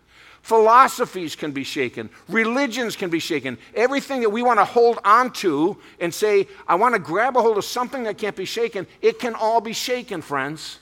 Philosophies 0.42 1.36
can 1.36 1.52
be 1.52 1.62
shaken. 1.62 2.08
Religions 2.28 2.96
can 2.96 3.10
be 3.10 3.18
shaken. 3.18 3.58
Everything 3.74 4.22
that 4.22 4.30
we 4.30 4.42
want 4.42 4.58
to 4.58 4.64
hold 4.64 4.98
on 5.04 5.30
to 5.34 5.76
and 6.00 6.12
say, 6.12 6.48
I 6.66 6.74
want 6.76 6.94
to 6.94 6.98
grab 6.98 7.36
a 7.36 7.42
hold 7.42 7.58
of 7.58 7.64
something 7.64 8.04
that 8.04 8.16
can't 8.16 8.36
be 8.36 8.46
shaken, 8.46 8.86
it 9.02 9.18
can 9.18 9.34
all 9.34 9.60
be 9.60 9.74
shaken, 9.74 10.22
friends. 10.22 10.78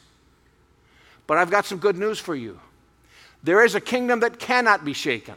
But 1.26 1.38
I've 1.38 1.50
got 1.50 1.64
some 1.64 1.78
good 1.78 1.96
news 1.96 2.20
for 2.20 2.36
you. 2.36 2.60
There 3.42 3.64
is 3.64 3.74
a 3.74 3.80
kingdom 3.80 4.20
that 4.20 4.38
cannot 4.38 4.84
be 4.84 4.92
shaken. 4.92 5.34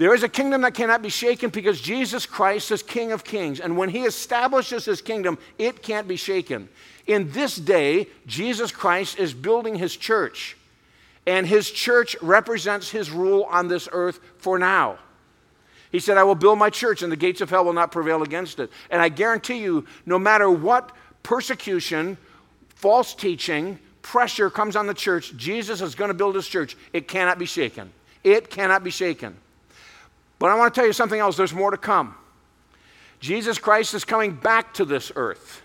There 0.00 0.14
is 0.14 0.22
a 0.22 0.28
kingdom 0.28 0.62
that 0.62 0.72
cannot 0.72 1.02
be 1.02 1.10
shaken 1.10 1.50
because 1.50 1.78
Jesus 1.78 2.24
Christ 2.24 2.70
is 2.70 2.82
King 2.82 3.12
of 3.12 3.22
Kings. 3.22 3.60
And 3.60 3.76
when 3.76 3.90
He 3.90 4.04
establishes 4.04 4.86
His 4.86 5.02
kingdom, 5.02 5.36
it 5.58 5.82
can't 5.82 6.08
be 6.08 6.16
shaken. 6.16 6.70
In 7.06 7.30
this 7.32 7.56
day, 7.56 8.08
Jesus 8.26 8.72
Christ 8.72 9.18
is 9.18 9.34
building 9.34 9.74
His 9.74 9.94
church 9.94 10.56
and 11.26 11.46
his 11.46 11.70
church 11.70 12.16
represents 12.22 12.90
his 12.90 13.10
rule 13.10 13.44
on 13.44 13.68
this 13.68 13.88
earth 13.92 14.20
for 14.38 14.58
now. 14.58 14.98
He 15.92 16.00
said, 16.00 16.16
I 16.16 16.24
will 16.24 16.34
build 16.34 16.58
my 16.58 16.70
church, 16.70 17.02
and 17.02 17.10
the 17.10 17.16
gates 17.16 17.40
of 17.40 17.50
hell 17.50 17.64
will 17.64 17.72
not 17.72 17.92
prevail 17.92 18.22
against 18.22 18.60
it. 18.60 18.70
And 18.90 19.02
I 19.02 19.08
guarantee 19.08 19.58
you, 19.58 19.86
no 20.06 20.18
matter 20.18 20.50
what 20.50 20.92
persecution, 21.22 22.16
false 22.68 23.14
teaching, 23.14 23.78
pressure 24.02 24.50
comes 24.50 24.76
on 24.76 24.86
the 24.86 24.94
church, 24.94 25.36
Jesus 25.36 25.80
is 25.80 25.94
going 25.94 26.08
to 26.08 26.14
build 26.14 26.36
his 26.36 26.46
church. 26.46 26.76
It 26.92 27.08
cannot 27.08 27.38
be 27.38 27.46
shaken. 27.46 27.92
It 28.22 28.50
cannot 28.50 28.84
be 28.84 28.90
shaken. 28.90 29.36
But 30.40 30.50
I 30.50 30.56
want 30.56 30.74
to 30.74 30.80
tell 30.80 30.86
you 30.86 30.92
something 30.92 31.20
else. 31.20 31.36
There's 31.36 31.54
more 31.54 31.70
to 31.70 31.76
come. 31.76 32.16
Jesus 33.20 33.58
Christ 33.58 33.94
is 33.94 34.04
coming 34.04 34.32
back 34.32 34.74
to 34.74 34.84
this 34.84 35.12
earth. 35.14 35.62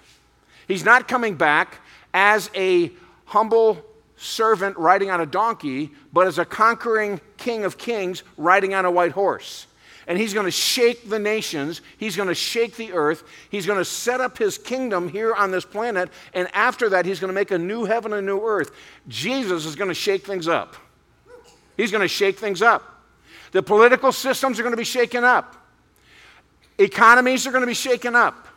He's 0.67 0.83
not 0.83 1.07
coming 1.07 1.35
back 1.35 1.79
as 2.13 2.51
a 2.53 2.91
humble 3.25 3.83
servant 4.17 4.77
riding 4.77 5.09
on 5.09 5.21
a 5.21 5.25
donkey, 5.25 5.91
but 6.11 6.27
as 6.27 6.37
a 6.37 6.45
conquering 6.45 7.21
king 7.37 7.63
of 7.63 7.77
kings 7.77 8.23
riding 8.37 8.73
on 8.73 8.85
a 8.85 8.91
white 8.91 9.13
horse. 9.13 9.65
And 10.07 10.19
he's 10.19 10.33
going 10.33 10.45
to 10.45 10.51
shake 10.51 11.09
the 11.09 11.19
nations. 11.19 11.81
He's 11.97 12.17
going 12.17 12.27
to 12.27 12.35
shake 12.35 12.75
the 12.75 12.91
earth. 12.91 13.23
He's 13.49 13.65
going 13.65 13.79
to 13.79 13.85
set 13.85 14.19
up 14.19 14.37
his 14.37 14.57
kingdom 14.57 15.07
here 15.07 15.33
on 15.33 15.51
this 15.51 15.65
planet. 15.65 16.09
And 16.33 16.47
after 16.53 16.89
that, 16.89 17.05
he's 17.05 17.19
going 17.19 17.29
to 17.29 17.33
make 17.33 17.51
a 17.51 17.57
new 17.57 17.85
heaven 17.85 18.11
and 18.11 18.21
a 18.21 18.25
new 18.25 18.45
earth. 18.45 18.71
Jesus 19.07 19.65
is 19.65 19.75
going 19.75 19.87
to 19.87 19.95
shake 19.95 20.25
things 20.25 20.47
up. 20.47 20.75
He's 21.77 21.91
going 21.91 22.01
to 22.01 22.07
shake 22.07 22.37
things 22.37 22.61
up. 22.61 22.94
The 23.55 23.63
political 23.63 24.11
systems 24.11 24.59
are 24.59 24.63
going 24.63 24.73
to 24.73 24.77
be 24.77 24.83
shaken 24.83 25.23
up. 25.23 25.55
Economies 26.77 27.47
are 27.47 27.51
going 27.51 27.61
to 27.61 27.67
be 27.67 27.73
shaken 27.73 28.13
up. 28.13 28.49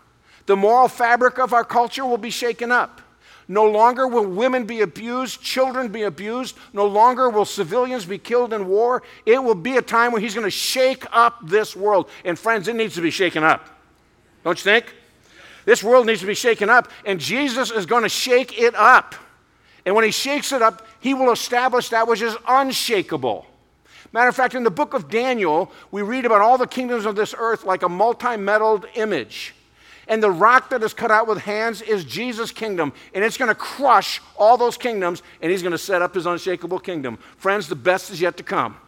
The 0.47 0.57
moral 0.57 0.89
fabric 0.89 1.39
of 1.39 1.53
our 1.53 1.63
culture 1.63 2.05
will 2.05 2.19
be 2.19 2.31
shaken 2.31 2.73
up. 2.73 3.01
No 3.47 3.65
longer 3.71 4.09
will 4.09 4.27
women 4.27 4.67
be 4.67 4.81
abused, 4.81 5.41
children 5.41 5.87
be 5.87 6.03
abused. 6.03 6.57
No 6.73 6.85
longer 6.85 7.31
will 7.31 7.45
civilians 7.45 8.07
be 8.07 8.19
killed 8.19 8.53
in 8.53 8.67
war. 8.67 9.05
It 9.25 9.41
will 9.41 9.55
be 9.55 9.77
a 9.77 9.83
time 9.83 10.11
when 10.11 10.21
he's 10.21 10.35
going 10.35 10.47
to 10.47 10.51
shake 10.51 11.05
up 11.13 11.39
this 11.45 11.77
world. 11.77 12.11
And 12.25 12.37
friends, 12.37 12.67
it 12.67 12.75
needs 12.75 12.97
to 12.97 13.01
be 13.01 13.13
shaken 13.13 13.45
up. 13.45 13.69
Don't 14.43 14.59
you 14.59 14.65
think? 14.65 14.93
This 15.65 15.81
world 15.81 16.07
needs 16.07 16.23
to 16.23 16.27
be 16.27 16.35
shaken 16.35 16.71
up, 16.71 16.91
and 17.05 17.21
Jesus 17.21 17.71
is 17.71 17.87
going 17.87 18.03
to 18.03 18.09
shake 18.09 18.59
it 18.61 18.75
up. 18.75 19.15
And 19.87 19.95
when 19.95 20.03
he 20.03 20.11
shakes 20.11 20.51
it 20.51 20.61
up, 20.61 20.85
he 20.99 21.15
will 21.15 21.31
establish 21.31 21.91
that 21.91 22.09
which 22.09 22.21
is 22.21 22.37
unshakable. 22.49 23.47
Matter 24.13 24.29
of 24.29 24.37
fact, 24.37 24.55
in 24.55 24.65
the 24.65 24.71
book 24.71 24.95
of 24.95 25.11
Daniel, 25.11 25.71
we 25.91 26.03
read 26.03 26.25
about 26.25 26.41
all 26.41 26.57
the 26.57 26.67
kingdoms 26.67 27.05
of 27.05 27.15
this 27.15 27.35
earth 27.37 27.65
like 27.65 27.83
a 27.83 27.89
multi 27.89 28.37
metalled 28.37 28.87
image. 28.95 29.55
And 30.09 30.23
the 30.23 30.31
rock 30.31 30.71
that 30.71 30.83
is 30.83 30.95
cut 30.95 31.11
out 31.11 31.27
with 31.27 31.39
hands 31.39 31.83
is 31.83 32.03
Jesus' 32.05 32.51
kingdom. 32.51 32.95
And 33.13 33.23
it's 33.23 33.37
going 33.37 33.51
to 33.51 33.55
crush 33.55 34.23
all 34.39 34.57
those 34.57 34.79
kingdoms, 34.79 35.23
and 35.43 35.53
he's 35.53 35.61
going 35.61 35.73
to 35.73 35.79
set 35.79 36.01
up 36.01 36.15
his 36.15 36.25
unshakable 36.25 36.79
kingdom. 36.79 37.19
Friends, 37.37 37.69
the 37.69 37.77
best 37.77 38.11
is 38.11 38.21
yet 38.21 38.39
to 38.39 38.43
come. 38.43 38.79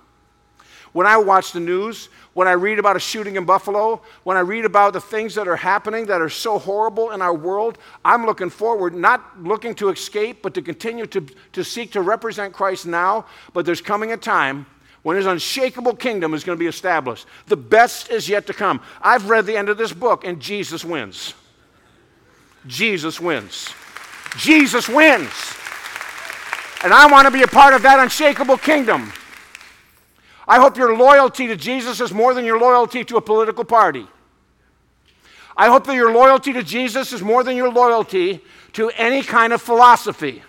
When 0.93 1.07
I 1.07 1.19
watch 1.19 1.53
the 1.53 1.61
news, 1.61 2.09
when 2.33 2.49
I 2.49 2.53
read 2.53 2.79
about 2.79 2.97
a 2.97 3.01
shooting 3.01 3.37
in 3.37 3.45
Buffalo, 3.45 4.03
when 4.25 4.37
I 4.37 4.41
read 4.41 4.65
about 4.65 4.93
the 4.93 5.01
things 5.01 5.35
that 5.37 5.47
are 5.47 5.57
happening 5.57 6.07
that 6.07 6.21
are 6.21 6.31
so 6.31 6.59
horrible 6.59 7.11
in 7.13 7.23
our 7.23 7.35
world, 7.35 7.79
I'm 8.05 8.27
looking 8.27 8.51
forward, 8.51 8.95
not 8.95 9.41
looking 9.41 9.75
to 9.77 9.91
escape, 9.91 10.43
but 10.43 10.55
to 10.55 10.63
continue 10.63 11.07
to, 11.07 11.25
to 11.53 11.63
seek 11.63 11.93
to 11.93 12.01
represent 12.01 12.55
Christ 12.55 12.87
now. 12.87 13.27
But 13.53 13.67
there's 13.67 13.81
coming 13.81 14.11
a 14.13 14.17
time 14.17 14.67
when 15.03 15.17
his 15.17 15.27
unshakable 15.27 15.97
kingdom 15.97 16.35
is 16.35 16.45
going 16.45 16.57
to 16.57 16.61
be 16.61 16.67
established. 16.67 17.27
The 17.47 17.57
best 17.57 18.11
is 18.11 18.29
yet 18.29 18.47
to 18.49 18.53
come. 18.53 18.81
I've 19.01 19.31
read 19.31 19.47
the 19.47 19.57
end 19.57 19.69
of 19.69 19.79
this 19.79 19.93
book, 19.93 20.25
and 20.25 20.41
Jesus 20.41 20.85
wins. 20.85 21.35
Jesus 22.67 23.21
wins. 23.21 23.71
Jesus 24.37 24.89
wins. 24.89 25.31
And 26.83 26.93
I 26.93 27.07
want 27.11 27.27
to 27.27 27.31
be 27.31 27.43
a 27.43 27.49
part 27.49 27.75
of 27.75 27.83
that 27.83 27.99
unshakable 27.99 28.59
kingdom. 28.59 29.13
I 30.47 30.59
hope 30.59 30.77
your 30.77 30.97
loyalty 30.97 31.47
to 31.47 31.57
Jesus 31.57 32.01
is 32.01 32.13
more 32.13 32.35
than 32.35 32.45
your 32.45 32.59
loyalty 32.59 33.05
to 33.05 33.17
a 33.17 33.21
political 33.21 33.65
party. 33.65 34.07
I 35.57 35.69
hope 35.69 35.85
that 35.87 35.95
your 35.95 36.13
loyalty 36.13 36.53
to 36.55 36.63
Jesus 36.63 37.13
is 37.13 37.23
more 37.23 37.45
than 37.45 37.57
your 37.57 37.71
loyalty 37.71 38.41
to 38.73 38.91
any 38.91 39.23
kind 39.23 39.53
of 39.53 39.61
philosophy. 39.61 40.43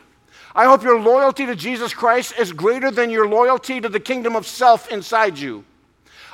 I 0.55 0.65
hope 0.65 0.83
your 0.83 0.99
loyalty 0.99 1.45
to 1.45 1.55
Jesus 1.55 1.93
Christ 1.93 2.33
is 2.37 2.51
greater 2.51 2.91
than 2.91 3.09
your 3.09 3.27
loyalty 3.27 3.79
to 3.79 3.89
the 3.89 3.99
kingdom 3.99 4.35
of 4.35 4.45
self 4.45 4.91
inside 4.91 5.37
you. 5.37 5.63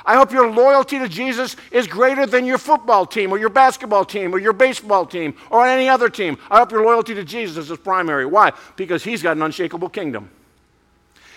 I 0.04 0.16
hope 0.16 0.32
your 0.32 0.50
loyalty 0.50 0.98
to 0.98 1.08
Jesus 1.08 1.54
is 1.70 1.86
greater 1.86 2.24
than 2.24 2.46
your 2.46 2.56
football 2.56 3.04
team 3.04 3.30
or 3.30 3.38
your 3.38 3.50
basketball 3.50 4.06
team 4.06 4.34
or 4.34 4.38
your 4.38 4.54
baseball 4.54 5.04
team 5.04 5.34
or 5.50 5.66
any 5.66 5.88
other 5.88 6.08
team. 6.08 6.38
I 6.50 6.58
hope 6.58 6.72
your 6.72 6.84
loyalty 6.84 7.14
to 7.14 7.24
Jesus 7.24 7.68
is 7.68 7.78
primary. 7.78 8.24
Why? 8.24 8.52
Because 8.76 9.04
he's 9.04 9.22
got 9.22 9.36
an 9.36 9.42
unshakable 9.42 9.90
kingdom. 9.90 10.30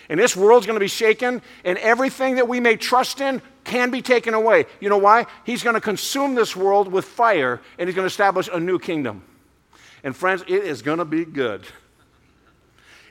And 0.08 0.20
this 0.20 0.36
world's 0.36 0.65
going 0.65 0.76
to 0.76 0.82
be 0.82 0.89
shaken, 0.89 1.41
and 1.63 1.78
everything 1.78 2.36
that 2.36 2.48
we 2.48 2.60
may 2.60 2.76
trust 2.76 3.22
in 3.22 3.41
can 3.63 3.91
be 3.91 4.02
taken 4.02 4.34
away. 4.34 4.65
You 4.80 4.89
know 4.89 4.98
why? 4.98 5.26
He's 5.46 5.63
going 5.63 5.76
to 5.76 5.82
consume 5.82 6.36
this 6.36 6.56
world 6.56 6.91
with 6.91 7.06
fire, 7.06 7.62
and 7.78 7.88
he's 7.88 7.96
going 7.96 8.04
to 8.04 8.12
establish 8.12 8.50
a 8.52 8.60
new 8.60 8.78
kingdom. 8.78 9.24
And 10.04 10.15
friends, 10.15 10.44
it 10.48 10.63
is 10.63 10.82
going 10.82 10.98
to 10.98 11.06
be 11.06 11.24
good. 11.26 11.65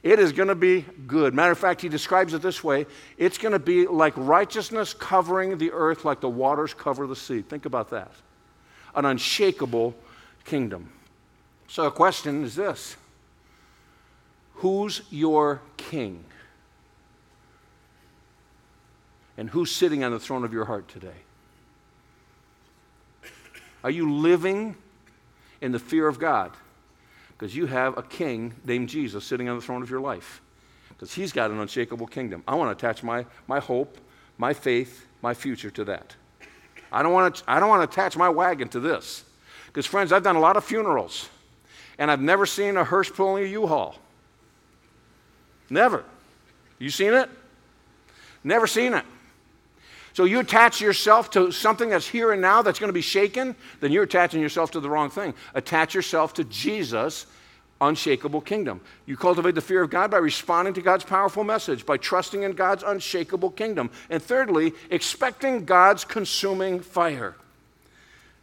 It 0.02 0.18
is 0.18 0.32
going 0.32 0.48
to 0.48 0.54
be 0.54 0.86
good. 1.06 1.34
Matter 1.34 1.52
of 1.52 1.58
fact, 1.58 1.82
he 1.82 1.88
describes 1.88 2.32
it 2.32 2.42
this 2.42 2.64
way 2.64 2.86
it's 3.18 3.38
going 3.38 3.52
to 3.52 3.58
be 3.58 3.86
like 3.86 4.14
righteousness 4.16 4.94
covering 4.94 5.58
the 5.58 5.72
earth 5.72 6.04
like 6.04 6.20
the 6.20 6.28
waters 6.28 6.72
cover 6.72 7.06
the 7.06 7.16
sea. 7.16 7.42
Think 7.42 7.66
about 7.66 7.90
that. 7.90 8.12
An 8.94 9.04
unshakable 9.04 9.94
kingdom. 10.44 10.90
So, 11.68 11.84
a 11.84 11.90
question 11.90 12.44
is 12.44 12.54
this 12.54 12.96
Who's 14.54 15.02
your 15.10 15.60
king? 15.76 16.24
and 19.40 19.48
who's 19.48 19.72
sitting 19.74 20.04
on 20.04 20.12
the 20.12 20.20
throne 20.20 20.44
of 20.44 20.52
your 20.52 20.66
heart 20.66 20.86
today? 20.86 21.16
Are 23.82 23.90
you 23.90 24.12
living 24.12 24.76
in 25.62 25.72
the 25.72 25.78
fear 25.78 26.06
of 26.06 26.18
God? 26.18 26.50
Because 27.40 27.56
you 27.56 27.64
have 27.64 27.96
a 27.96 28.02
king 28.02 28.52
named 28.66 28.90
Jesus 28.90 29.24
sitting 29.24 29.48
on 29.48 29.56
the 29.56 29.62
throne 29.62 29.82
of 29.82 29.88
your 29.88 30.02
life. 30.02 30.42
Because 30.90 31.14
he's 31.14 31.32
got 31.32 31.50
an 31.50 31.58
unshakable 31.58 32.06
kingdom. 32.06 32.44
I 32.46 32.54
want 32.54 32.68
to 32.68 32.86
attach 32.86 33.02
my, 33.02 33.24
my 33.46 33.60
hope, 33.60 33.96
my 34.36 34.52
faith, 34.52 35.06
my 35.22 35.32
future 35.32 35.70
to 35.70 35.84
that. 35.84 36.14
I 36.92 37.02
don't 37.02 37.14
want 37.14 37.36
to, 37.36 37.44
I 37.48 37.58
don't 37.58 37.70
want 37.70 37.80
to 37.80 37.90
attach 37.90 38.14
my 38.14 38.28
wagon 38.28 38.68
to 38.68 38.80
this. 38.80 39.24
Because, 39.68 39.86
friends, 39.86 40.12
I've 40.12 40.22
done 40.22 40.36
a 40.36 40.40
lot 40.40 40.58
of 40.58 40.64
funerals, 40.64 41.30
and 41.98 42.10
I've 42.10 42.20
never 42.20 42.44
seen 42.44 42.76
a 42.76 42.84
hearse 42.84 43.08
pulling 43.08 43.44
a 43.44 43.46
U-Haul. 43.46 43.96
Never. 45.70 46.04
You 46.78 46.90
seen 46.90 47.14
it? 47.14 47.30
Never 48.44 48.66
seen 48.66 48.92
it. 48.92 49.06
So 50.12 50.24
you 50.24 50.40
attach 50.40 50.80
yourself 50.80 51.30
to 51.30 51.52
something 51.52 51.90
that's 51.90 52.06
here 52.06 52.32
and 52.32 52.42
now 52.42 52.62
that's 52.62 52.78
going 52.78 52.88
to 52.88 52.94
be 52.94 53.00
shaken, 53.00 53.54
then 53.80 53.92
you're 53.92 54.02
attaching 54.04 54.40
yourself 54.40 54.72
to 54.72 54.80
the 54.80 54.90
wrong 54.90 55.10
thing. 55.10 55.34
Attach 55.54 55.94
yourself 55.94 56.34
to 56.34 56.44
Jesus' 56.44 57.26
unshakable 57.80 58.40
kingdom. 58.40 58.80
You 59.06 59.16
cultivate 59.16 59.54
the 59.54 59.60
fear 59.60 59.82
of 59.82 59.90
God 59.90 60.10
by 60.10 60.18
responding 60.18 60.74
to 60.74 60.82
God's 60.82 61.04
powerful 61.04 61.44
message, 61.44 61.86
by 61.86 61.96
trusting 61.96 62.42
in 62.42 62.52
God's 62.52 62.82
unshakable 62.82 63.50
kingdom. 63.50 63.90
And 64.10 64.22
thirdly, 64.22 64.72
expecting 64.90 65.64
God's 65.64 66.04
consuming 66.04 66.80
fire. 66.80 67.36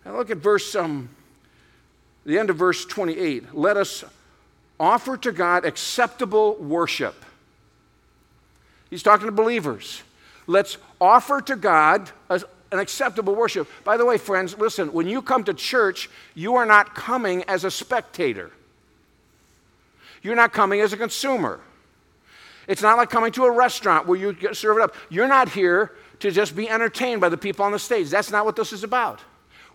Now 0.06 0.16
look 0.16 0.30
at 0.30 0.38
verse 0.38 0.74
um, 0.74 1.10
the 2.26 2.40
end 2.40 2.50
of 2.50 2.58
verse 2.58 2.86
28. 2.86 3.54
Let 3.54 3.78
us 3.78 4.04
offer 4.80 5.18
to 5.18 5.32
God 5.32 5.66
acceptable 5.66 6.56
worship. 6.56 7.26
He's 8.90 9.04
talking 9.04 9.26
to 9.26 9.32
believers. 9.32 10.02
Let's 10.48 10.78
offer 11.00 11.42
to 11.42 11.56
God 11.56 12.10
an 12.30 12.80
acceptable 12.80 13.36
worship. 13.36 13.70
By 13.84 13.98
the 13.98 14.06
way, 14.06 14.18
friends, 14.18 14.58
listen, 14.58 14.92
when 14.94 15.08
you 15.08 15.22
come 15.22 15.44
to 15.44 15.54
church, 15.54 16.10
you 16.36 16.56
are 16.56 16.66
not 16.66 16.96
coming 16.96 17.44
as 17.44 17.64
a 17.64 17.72
spectator, 17.72 18.52
you're 20.22 20.36
not 20.36 20.54
coming 20.54 20.82
as 20.82 20.94
a 20.94 20.98
consumer. 20.98 21.60
It's 22.68 22.82
not 22.82 22.98
like 22.98 23.10
coming 23.10 23.32
to 23.34 23.46
a 23.46 23.52
restaurant 23.52 24.08
where 24.08 24.20
you 24.20 24.34
get 24.34 24.58
served 24.58 24.82
up. 24.82 24.94
You're 25.10 25.30
not 25.30 25.48
here 25.48 25.94
to 26.20 26.32
just 26.32 26.54
be 26.54 26.70
entertained 26.70 27.22
by 27.22 27.30
the 27.30 27.38
people 27.38 27.64
on 27.64 27.72
the 27.72 27.80
stage. 27.80 28.10
That's 28.10 28.30
not 28.30 28.44
what 28.44 28.58
this 28.58 28.74
is 28.74 28.84
about. 28.84 29.22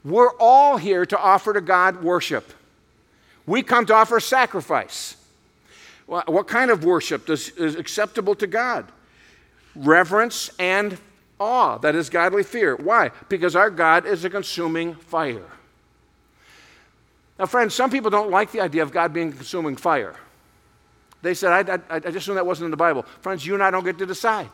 We're 0.05 0.35
all 0.39 0.77
here 0.77 1.07
to 1.07 1.19
offer 1.19 1.55
to 1.55 1.63
God 1.63 2.03
worship. 2.03 2.53
We 3.47 3.63
come 3.63 3.87
to 3.87 3.95
offer 3.95 4.21
sacrifice. 4.21 5.17
what 6.07 6.49
kind 6.49 6.71
of 6.71 6.85
worship 6.85 7.31
is 7.31 7.77
acceptable 7.77 8.35
to 8.35 8.47
God? 8.47 8.93
Reverence 9.75 10.51
and 10.59 10.99
awe, 11.41 11.79
that 11.79 11.95
is 11.95 12.11
godly 12.11 12.43
fear. 12.43 12.77
Why? 12.77 13.11
Because 13.29 13.57
our 13.57 13.71
God 13.71 14.07
is 14.07 14.25
a 14.25 14.31
consuming 14.31 14.95
fire. 14.95 15.43
Now, 17.39 17.47
friends, 17.47 17.75
some 17.75 17.91
people 17.91 18.11
don't 18.11 18.31
like 18.31 18.53
the 18.53 18.61
idea 18.61 18.83
of 18.83 18.93
God 18.93 19.13
being 19.13 19.33
consuming 19.33 19.77
fire. 19.77 20.15
They 21.23 21.35
said, 21.35 21.69
I, 21.69 21.75
I, 21.89 21.97
I 21.97 22.11
just 22.11 22.29
knew 22.29 22.35
that 22.35 22.47
wasn't 22.47 22.67
in 22.67 22.71
the 22.71 22.77
Bible. 22.77 23.05
Friends, 23.21 23.47
you 23.47 23.55
and 23.55 23.63
I 23.63 23.71
don't 23.71 23.85
get 23.85 23.99
to 23.99 24.07
decide. 24.07 24.51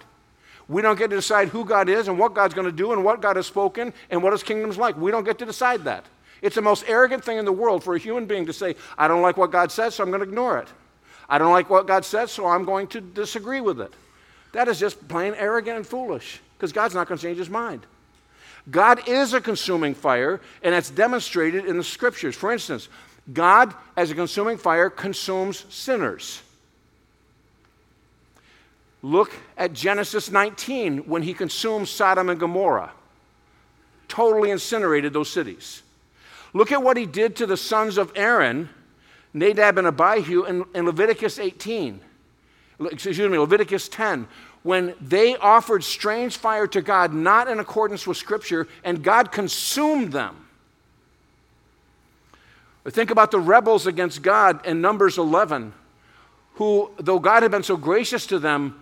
We 0.68 0.82
don't 0.82 0.98
get 0.98 1.10
to 1.10 1.16
decide 1.16 1.48
who 1.48 1.64
God 1.64 1.88
is 1.88 2.08
and 2.08 2.18
what 2.18 2.34
God's 2.34 2.54
going 2.54 2.66
to 2.66 2.72
do 2.72 2.92
and 2.92 3.02
what 3.02 3.22
God 3.22 3.36
has 3.36 3.46
spoken 3.46 3.92
and 4.10 4.22
what 4.22 4.32
his 4.32 4.42
kingdom's 4.42 4.76
like. 4.76 4.96
We 4.96 5.10
don't 5.10 5.24
get 5.24 5.38
to 5.38 5.46
decide 5.46 5.84
that. 5.84 6.04
It's 6.42 6.54
the 6.54 6.62
most 6.62 6.84
arrogant 6.86 7.24
thing 7.24 7.38
in 7.38 7.44
the 7.44 7.52
world 7.52 7.82
for 7.82 7.94
a 7.94 7.98
human 7.98 8.26
being 8.26 8.46
to 8.46 8.52
say, 8.52 8.76
I 8.96 9.08
don't 9.08 9.22
like 9.22 9.36
what 9.36 9.50
God 9.50 9.72
says, 9.72 9.94
so 9.94 10.04
I'm 10.04 10.10
going 10.10 10.20
to 10.20 10.28
ignore 10.28 10.58
it. 10.58 10.68
I 11.28 11.38
don't 11.38 11.52
like 11.52 11.68
what 11.68 11.86
God 11.86 12.04
says, 12.04 12.30
so 12.30 12.46
I'm 12.46 12.64
going 12.64 12.86
to 12.88 13.00
disagree 13.00 13.60
with 13.60 13.80
it. 13.80 13.92
That 14.58 14.66
is 14.66 14.80
just 14.80 15.06
plain 15.06 15.34
arrogant 15.36 15.76
and 15.76 15.86
foolish 15.86 16.40
because 16.56 16.72
God's 16.72 16.92
not 16.92 17.06
going 17.06 17.16
to 17.16 17.22
change 17.24 17.38
his 17.38 17.48
mind. 17.48 17.86
God 18.68 19.08
is 19.08 19.32
a 19.32 19.40
consuming 19.40 19.94
fire, 19.94 20.40
and 20.64 20.74
that's 20.74 20.90
demonstrated 20.90 21.66
in 21.66 21.76
the 21.76 21.84
scriptures. 21.84 22.34
For 22.34 22.50
instance, 22.50 22.88
God, 23.32 23.72
as 23.96 24.10
a 24.10 24.16
consuming 24.16 24.58
fire, 24.58 24.90
consumes 24.90 25.64
sinners. 25.72 26.42
Look 29.00 29.32
at 29.56 29.74
Genesis 29.74 30.28
19 30.28 31.08
when 31.08 31.22
he 31.22 31.34
consumes 31.34 31.88
Sodom 31.88 32.28
and 32.28 32.40
Gomorrah, 32.40 32.90
totally 34.08 34.50
incinerated 34.50 35.12
those 35.12 35.30
cities. 35.30 35.84
Look 36.52 36.72
at 36.72 36.82
what 36.82 36.96
he 36.96 37.06
did 37.06 37.36
to 37.36 37.46
the 37.46 37.56
sons 37.56 37.96
of 37.96 38.10
Aaron, 38.16 38.70
Nadab 39.32 39.78
and 39.78 39.86
Abihu, 39.86 40.46
in, 40.46 40.64
in 40.74 40.84
Leviticus 40.84 41.38
18 41.38 42.00
excuse 42.86 43.18
me, 43.18 43.38
Leviticus 43.38 43.88
10, 43.88 44.28
when 44.62 44.94
they 45.00 45.36
offered 45.36 45.84
strange 45.84 46.36
fire 46.36 46.66
to 46.66 46.82
God, 46.82 47.12
not 47.12 47.48
in 47.48 47.60
accordance 47.60 48.06
with 48.06 48.16
Scripture, 48.16 48.68
and 48.84 49.02
God 49.02 49.32
consumed 49.32 50.12
them. 50.12 50.46
think 52.88 53.10
about 53.10 53.30
the 53.30 53.40
rebels 53.40 53.86
against 53.86 54.22
God 54.22 54.66
in 54.66 54.80
Numbers 54.80 55.18
11, 55.18 55.72
who, 56.54 56.90
though 56.98 57.18
God 57.18 57.42
had 57.42 57.52
been 57.52 57.62
so 57.62 57.76
gracious 57.76 58.26
to 58.26 58.38
them, 58.38 58.80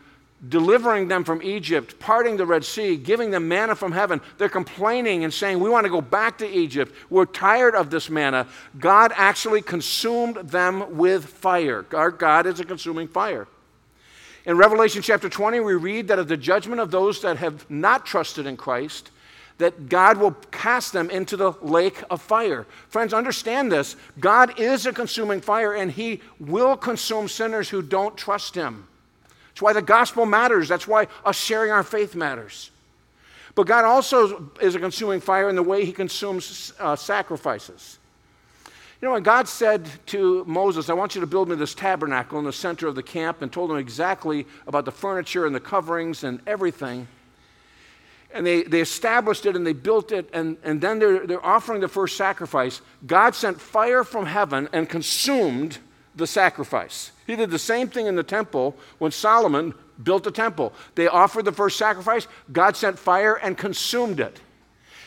delivering 0.49 1.09
them 1.09 1.25
from 1.25 1.43
Egypt, 1.43 1.99
parting 1.99 2.37
the 2.37 2.47
Red 2.47 2.65
Sea, 2.65 2.97
giving 2.97 3.31
them 3.31 3.49
manna 3.49 3.75
from 3.75 3.93
heaven. 3.93 4.21
They're 4.39 4.49
complaining 4.49 5.25
and 5.25 5.33
saying, 5.33 5.59
We 5.59 5.71
want 5.71 5.85
to 5.85 5.91
go 5.91 6.01
back 6.01 6.39
to 6.39 6.49
Egypt. 6.49 6.95
We're 7.11 7.25
tired 7.25 7.75
of 7.75 7.91
this 7.91 8.11
manna. 8.11 8.47
God 8.79 9.13
actually 9.17 9.63
consumed 9.63 10.37
them 10.37 10.97
with 10.97 11.25
fire. 11.25 11.85
Our 11.93 12.11
God 12.11 12.47
is 12.47 12.61
a 12.61 12.65
consuming 12.65 13.09
fire. 13.09 13.49
In 14.47 14.57
Revelation 14.57 15.03
chapter 15.03 15.29
20, 15.29 15.59
we 15.59 15.75
read 15.75 16.07
that 16.07 16.21
at 16.21 16.29
the 16.29 16.37
judgment 16.37 16.81
of 16.81 16.93
those 16.93 17.21
that 17.23 17.37
have 17.39 17.69
not 17.69 18.07
trusted 18.07 18.47
in 18.47 18.57
Christ, 18.57 19.11
that 19.59 19.89
God 19.89 20.19
will 20.19 20.33
cast 20.53 20.93
them 20.93 21.11
into 21.11 21.37
the 21.37 21.53
lake 21.63 22.01
of 22.11 22.23
fire. 22.23 22.65
Friends, 22.89 23.13
understand 23.13 23.73
this. 23.73 23.97
God 24.21 24.61
is 24.61 24.87
a 24.87 24.93
consuming 24.93 25.41
fire, 25.41 25.75
and 25.75 25.91
He 25.91 26.21
will 26.39 26.77
consume 26.77 27.27
sinners 27.27 27.69
who 27.69 27.83
don't 27.83 28.17
trust 28.17 28.55
Him. 28.55 28.87
That's 29.49 29.63
why 29.63 29.73
the 29.73 29.83
gospel 29.83 30.27
matters. 30.27 30.69
That's 30.69 30.87
why 30.87 31.09
us 31.25 31.37
sharing 31.37 31.73
our 31.73 31.83
faith 31.83 32.15
matters. 32.15 32.71
But 33.57 33.67
God 33.67 33.85
also 33.85 34.53
is 34.61 34.77
a 34.77 34.79
consuming 34.79 35.21
fire 35.21 35.49
in 35.49 35.57
the 35.57 35.63
way 35.63 35.85
He 35.85 35.93
consumes 35.93 36.73
uh, 36.79 36.95
sacrifices. 36.95 37.99
You 39.07 39.11
know, 39.11 39.15
when 39.15 39.23
God 39.23 39.47
said 39.47 39.89
to 40.07 40.45
Moses, 40.47 40.91
I 40.91 40.95
want 40.95 41.15
you 41.15 41.21
to 41.21 41.29
build 41.29 41.49
me 41.49 41.55
this 41.55 41.77
tabernacle 41.77 42.41
in 42.41 42.45
the 42.45 42.53
center 42.53 42.89
of 42.89 42.97
the 42.97 43.05
camp, 43.05 43.41
and 43.41 43.53
told 43.53 43.71
him 43.71 43.77
exactly 43.77 44.49
about 44.67 44.85
the 44.85 44.91
furniture 44.91 45.47
and 45.47 45.55
the 45.55 45.61
coverings 45.61 46.25
and 46.25 46.41
everything, 46.45 47.07
and 48.35 48.45
they, 48.45 48.65
they 48.65 48.81
established 48.81 49.47
it 49.47 49.55
and 49.55 49.65
they 49.65 49.75
built 49.75 50.11
it, 50.11 50.29
and, 50.33 50.57
and 50.65 50.81
then 50.81 50.99
they're, 50.99 51.25
they're 51.25 51.47
offering 51.47 51.81
the 51.81 51.87
first 51.87 52.17
sacrifice. 52.17 52.81
God 53.07 53.37
sent 53.37 53.61
fire 53.61 54.03
from 54.03 54.27
heaven 54.27 54.69
and 54.73 54.89
consumed 54.89 55.79
the 56.17 56.27
sacrifice. 56.27 57.13
He 57.29 57.37
did 57.37 57.53
the 57.53 57.61
same 57.61 57.87
thing 57.87 58.07
in 58.07 58.17
the 58.17 58.25
temple 58.25 58.75
when 58.99 59.13
Solomon 59.13 59.73
built 60.03 60.25
the 60.25 60.33
temple. 60.33 60.73
They 60.97 61.07
offered 61.07 61.45
the 61.45 61.53
first 61.53 61.79
sacrifice, 61.79 62.27
God 62.51 62.77
sent 62.77 62.99
fire 62.99 63.35
and 63.35 63.57
consumed 63.57 64.19
it. 64.19 64.41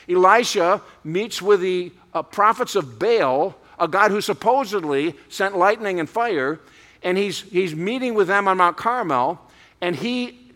Elisha 0.08 0.82
meets 1.04 1.42
with 1.42 1.60
the 1.60 1.92
uh, 2.14 2.24
prophets 2.24 2.78
of 2.78 2.98
Baal, 2.98 3.58
a 3.80 3.88
God 3.88 4.12
who 4.12 4.22
supposedly 4.22 5.15
sent 5.30 5.58
lightning 5.58 6.00
and 6.00 6.10
fire, 6.10 6.60
and 7.04 7.18
he's, 7.18 7.42
he's 7.42 7.76
meeting 7.76 8.13
with 8.13 8.28
them 8.28 8.48
on 8.48 8.58
Mount 8.58 8.78
Carmel, 8.78 9.39
and 9.82 9.96
he 9.96 10.50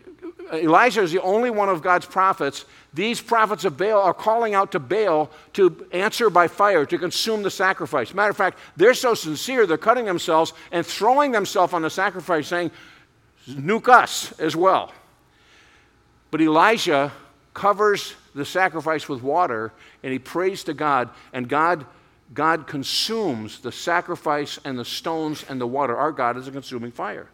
Elijah 0.52 1.02
is 1.02 1.12
the 1.12 1.22
only 1.22 1.50
one 1.50 1.68
of 1.68 1.82
God's 1.82 2.06
prophets. 2.06 2.64
These 2.92 3.20
prophets 3.20 3.64
of 3.64 3.76
Baal 3.76 4.00
are 4.00 4.14
calling 4.14 4.54
out 4.54 4.72
to 4.72 4.78
Baal 4.78 5.30
to 5.54 5.86
answer 5.92 6.30
by 6.30 6.48
fire, 6.48 6.84
to 6.86 6.98
consume 6.98 7.42
the 7.42 7.50
sacrifice. 7.50 8.14
Matter 8.14 8.30
of 8.30 8.36
fact, 8.36 8.58
they're 8.76 8.94
so 8.94 9.14
sincere, 9.14 9.66
they're 9.66 9.78
cutting 9.78 10.04
themselves 10.04 10.52
and 10.70 10.84
throwing 10.84 11.32
themselves 11.32 11.72
on 11.72 11.82
the 11.82 11.90
sacrifice, 11.90 12.48
saying, 12.48 12.70
Nuke 13.48 13.88
us 13.88 14.38
as 14.38 14.54
well. 14.54 14.92
But 16.30 16.40
Elijah 16.40 17.12
covers 17.52 18.14
the 18.34 18.44
sacrifice 18.44 19.08
with 19.08 19.22
water 19.22 19.72
and 20.02 20.12
he 20.12 20.18
prays 20.18 20.64
to 20.64 20.74
God, 20.74 21.10
and 21.32 21.48
God, 21.48 21.86
God 22.34 22.66
consumes 22.66 23.60
the 23.60 23.70
sacrifice 23.70 24.58
and 24.64 24.76
the 24.76 24.84
stones 24.84 25.44
and 25.48 25.60
the 25.60 25.66
water. 25.66 25.96
Our 25.96 26.10
God 26.10 26.36
is 26.36 26.48
a 26.48 26.50
consuming 26.50 26.90
fire. 26.90 27.28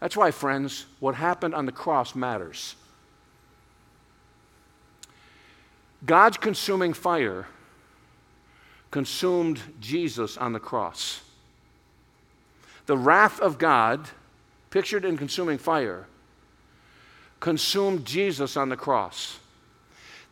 That's 0.00 0.16
why, 0.16 0.30
friends, 0.30 0.86
what 1.00 1.14
happened 1.14 1.54
on 1.54 1.66
the 1.66 1.72
cross 1.72 2.14
matters. 2.14 2.74
God's 6.04 6.36
consuming 6.36 6.94
fire 6.94 7.46
consumed 8.90 9.60
Jesus 9.80 10.36
on 10.36 10.52
the 10.52 10.60
cross. 10.60 11.20
The 12.86 12.96
wrath 12.96 13.40
of 13.40 13.58
God, 13.58 14.08
pictured 14.70 15.04
in 15.04 15.16
consuming 15.16 15.58
fire, 15.58 16.06
consumed 17.40 18.04
Jesus 18.04 18.56
on 18.56 18.68
the 18.68 18.76
cross. 18.76 19.38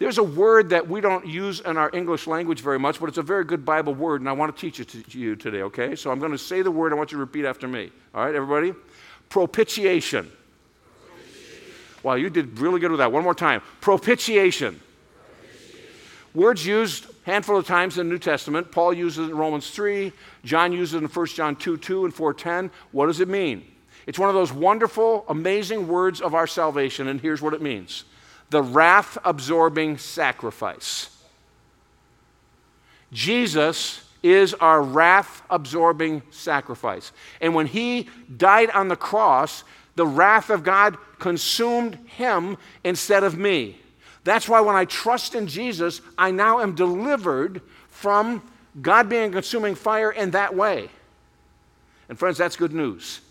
There's 0.03 0.19
a 0.19 0.23
word 0.25 0.71
that 0.71 0.89
we 0.89 1.01
don't 1.01 1.25
use 1.25 1.61
in 1.61 1.77
our 1.77 1.89
English 1.93 2.27
language 2.27 2.61
very 2.61 2.79
much, 2.79 2.99
but 2.99 3.09
it's 3.09 3.19
a 3.19 3.23
very 3.23 3.45
good 3.45 3.65
Bible 3.65 3.95
word, 3.95 4.21
and 4.21 4.29
I 4.29 4.33
want 4.33 4.55
to 4.55 4.61
teach 4.61 4.81
it 4.81 4.89
to 4.89 5.19
you 5.19 5.37
today, 5.37 5.63
okay? 5.63 5.95
So 5.95 6.11
I'm 6.11 6.19
going 6.19 6.33
to 6.33 6.39
say 6.39 6.61
the 6.61 6.73
word, 6.73 6.93
I 6.93 6.97
want 6.97 7.13
you 7.13 7.19
to 7.19 7.21
repeat 7.21 7.45
after 7.45 7.69
me. 7.69 7.93
All 8.13 8.25
right, 8.25 8.35
everybody? 8.35 8.75
propitiation. 9.29 10.31
Wow, 12.03 12.15
you 12.15 12.29
did 12.29 12.59
really 12.59 12.81
good 12.81 12.91
with 12.91 12.99
that. 12.99 13.13
One 13.13 13.23
more 13.23 13.35
time. 13.35 13.63
Propitiation. 13.81 14.81
propitiation. 15.41 15.91
Words 16.35 16.67
used 16.67 17.07
handful 17.25 17.57
of 17.57 17.65
times 17.67 17.97
in 17.97 18.09
the 18.09 18.13
New 18.13 18.19
Testament. 18.19 18.73
Paul 18.73 18.93
uses 18.93 19.29
it 19.29 19.31
in 19.31 19.37
Romans 19.37 19.71
3. 19.71 20.13
John 20.45 20.73
uses 20.73 20.95
it 20.95 20.99
in 20.99 21.05
1 21.05 21.27
John 21.29 21.57
2 21.57 21.79
2 21.79 22.05
and 22.05 22.13
410. 22.13 22.71
What 22.91 23.07
does 23.07 23.21
it 23.21 23.29
mean? 23.29 23.65
It's 24.07 24.19
one 24.19 24.29
of 24.29 24.35
those 24.35 24.53
wonderful, 24.53 25.25
amazing 25.29 25.87
words 25.87 26.21
of 26.21 26.35
our 26.35 26.49
salvation, 26.49 27.07
and 27.07 27.21
here's 27.21 27.41
what 27.41 27.55
it 27.55 27.63
means 27.63 28.05
the 28.53 28.63
wrath 28.63 29.17
absorbing 29.25 29.97
sacrifice. 29.97 31.09
Jesus 33.11 34.05
is 34.23 34.53
our 34.55 34.83
wrath 34.83 35.43
absorbing 35.49 36.23
sacrifice. 36.31 37.13
And 37.41 37.55
when 37.55 37.67
he 37.67 38.09
died 38.37 38.71
on 38.71 38.89
the 38.89 38.97
cross, 38.97 39.65
the 39.97 40.07
wrath 40.07 40.51
of 40.51 40.65
God 40.65 40.99
consumed 41.19 41.95
him 42.07 42.59
instead 42.85 43.25
of 43.25 43.39
me. 43.39 43.79
That's 44.23 44.49
why 44.49 44.61
when 44.61 44.77
I 44.77 44.85
trust 44.85 45.35
in 45.35 45.47
Jesus, 45.47 46.03
I 46.19 46.31
now 46.31 46.61
am 46.61 46.75
delivered 46.75 47.63
from 47.89 48.43
God 48.81 49.09
being 49.09 49.33
consuming 49.33 49.75
fire 49.75 50.11
in 50.11 50.33
that 50.33 50.55
way. 50.55 50.91
And 52.11 52.19
friends, 52.19 52.37
that's 52.37 52.57
good 52.57 52.75
news. 52.75 53.23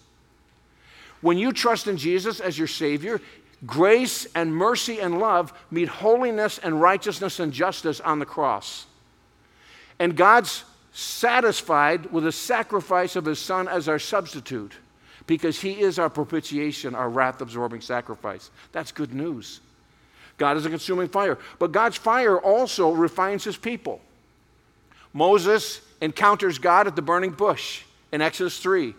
When 1.22 1.38
you 1.38 1.54
trust 1.54 1.88
in 1.88 1.98
Jesus 1.98 2.40
as 2.40 2.58
your 2.58 2.68
Savior, 2.68 3.22
grace 3.66 4.28
and 4.36 4.54
mercy 4.56 5.00
and 5.00 5.20
love 5.20 5.54
meet 5.70 5.88
holiness 5.88 6.58
and 6.58 6.82
righteousness 6.82 7.40
and 7.40 7.54
justice 7.54 8.00
on 8.00 8.20
the 8.20 8.26
cross. 8.26 8.86
And 10.00 10.16
God's 10.16 10.64
satisfied 10.94 12.12
with 12.12 12.24
the 12.24 12.32
sacrifice 12.32 13.16
of 13.16 13.26
his 13.26 13.40
son 13.40 13.68
as 13.68 13.88
our 13.88 14.00
substitute 14.00 14.74
because 15.28 15.62
he 15.62 15.80
is 15.80 16.00
our 16.00 16.10
propitiation, 16.10 16.96
our 16.96 17.10
wrath 17.10 17.42
absorbing 17.42 17.82
sacrifice. 17.82 18.50
That's 18.72 18.92
good 18.92 19.14
news. 19.14 19.62
God 20.38 20.58
is 20.58 20.66
a 20.66 20.70
consuming 20.70 21.08
fire. 21.08 21.38
But 21.60 21.72
God's 21.72 21.98
fire 21.98 22.40
also 22.40 22.92
refines 22.92 23.44
his 23.44 23.58
people. 23.58 24.02
Moses 25.14 25.82
encounters 26.02 26.58
God 26.58 26.88
at 26.88 26.96
the 26.96 27.02
burning 27.02 27.32
bush 27.32 27.84
in 28.12 28.22
Exodus 28.22 28.60
3. 28.60 28.96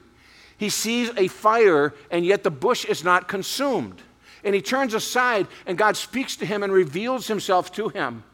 He 0.56 0.68
sees 0.68 1.10
a 1.16 1.26
fire, 1.26 1.92
and 2.10 2.24
yet 2.24 2.44
the 2.44 2.50
bush 2.50 2.84
is 2.84 3.02
not 3.02 3.26
consumed. 3.26 4.00
And 4.44 4.54
he 4.54 4.62
turns 4.62 4.94
aside, 4.94 5.46
and 5.66 5.78
God 5.78 5.96
speaks 5.96 6.36
to 6.36 6.46
him 6.46 6.62
and 6.62 6.72
reveals 6.72 7.26
himself 7.28 7.72
to 7.72 7.88
him. 7.88 8.24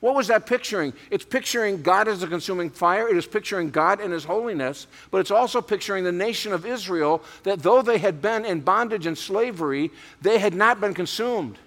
What 0.00 0.14
was 0.14 0.28
that 0.28 0.46
picturing? 0.46 0.92
It's 1.10 1.24
picturing 1.24 1.82
God 1.82 2.06
as 2.06 2.22
a 2.22 2.26
consuming 2.26 2.70
fire. 2.70 3.08
It 3.08 3.16
is 3.16 3.26
picturing 3.26 3.70
God 3.70 4.00
and 4.00 4.12
His 4.12 4.24
holiness, 4.24 4.86
but 5.10 5.18
it's 5.18 5.30
also 5.30 5.62
picturing 5.62 6.04
the 6.04 6.12
nation 6.12 6.52
of 6.52 6.66
Israel 6.66 7.22
that 7.44 7.62
though 7.62 7.82
they 7.82 7.98
had 7.98 8.20
been 8.20 8.44
in 8.44 8.60
bondage 8.60 9.06
and 9.06 9.16
slavery, 9.16 9.90
they 10.20 10.38
had 10.38 10.54
not 10.54 10.80
been 10.80 10.94
consumed. 10.94 11.58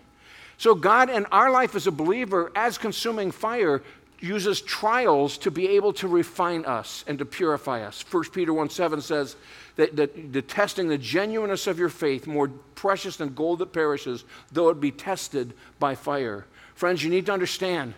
So, 0.58 0.76
God 0.76 1.10
in 1.10 1.26
our 1.28 1.52
life 1.52 1.74
as 1.74 1.88
a 1.88 1.92
believer, 1.92 2.52
as 2.54 2.78
consuming 2.78 3.32
fire, 3.32 3.82
uses 4.22 4.62
trials 4.62 5.38
to 5.40 5.52
be 5.52 5.70
able 5.70 5.94
to 5.94 6.08
refine 6.08 6.66
us 6.66 7.04
and 7.08 7.18
to 7.20 7.26
purify 7.26 7.82
us. 7.84 8.04
1 8.10 8.24
Peter 8.32 8.54
1 8.54 8.70
7 8.70 9.02
says 9.02 9.36
that, 9.76 9.96
that 9.96 10.34
the 10.34 10.42
testing 10.42 10.88
the 10.88 10.98
genuineness 10.98 11.68
of 11.68 11.80
your 11.80 11.90
faith, 11.90 12.28
more 12.28 12.50
precious 12.76 13.18
than 13.18 13.34
gold 13.34 13.60
that 13.60 13.74
perishes, 13.74 14.26
though 14.52 14.70
it 14.70 14.80
be 14.80 14.92
tested 14.92 15.54
by 15.80 15.96
fire. 15.96 16.46
Friends, 16.76 17.04
you 17.04 17.10
need 17.10 17.26
to 17.28 17.34
understand 17.34 17.94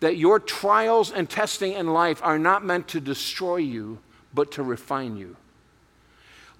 that 0.00 0.16
your 0.16 0.40
trials 0.40 1.12
and 1.12 1.28
testing 1.28 1.72
in 1.72 1.92
life 1.92 2.20
are 2.22 2.38
not 2.38 2.64
meant 2.64 2.88
to 2.88 3.00
destroy 3.00 3.56
you, 3.56 3.98
but 4.32 4.52
to 4.52 4.62
refine 4.62 5.16
you. 5.16 5.36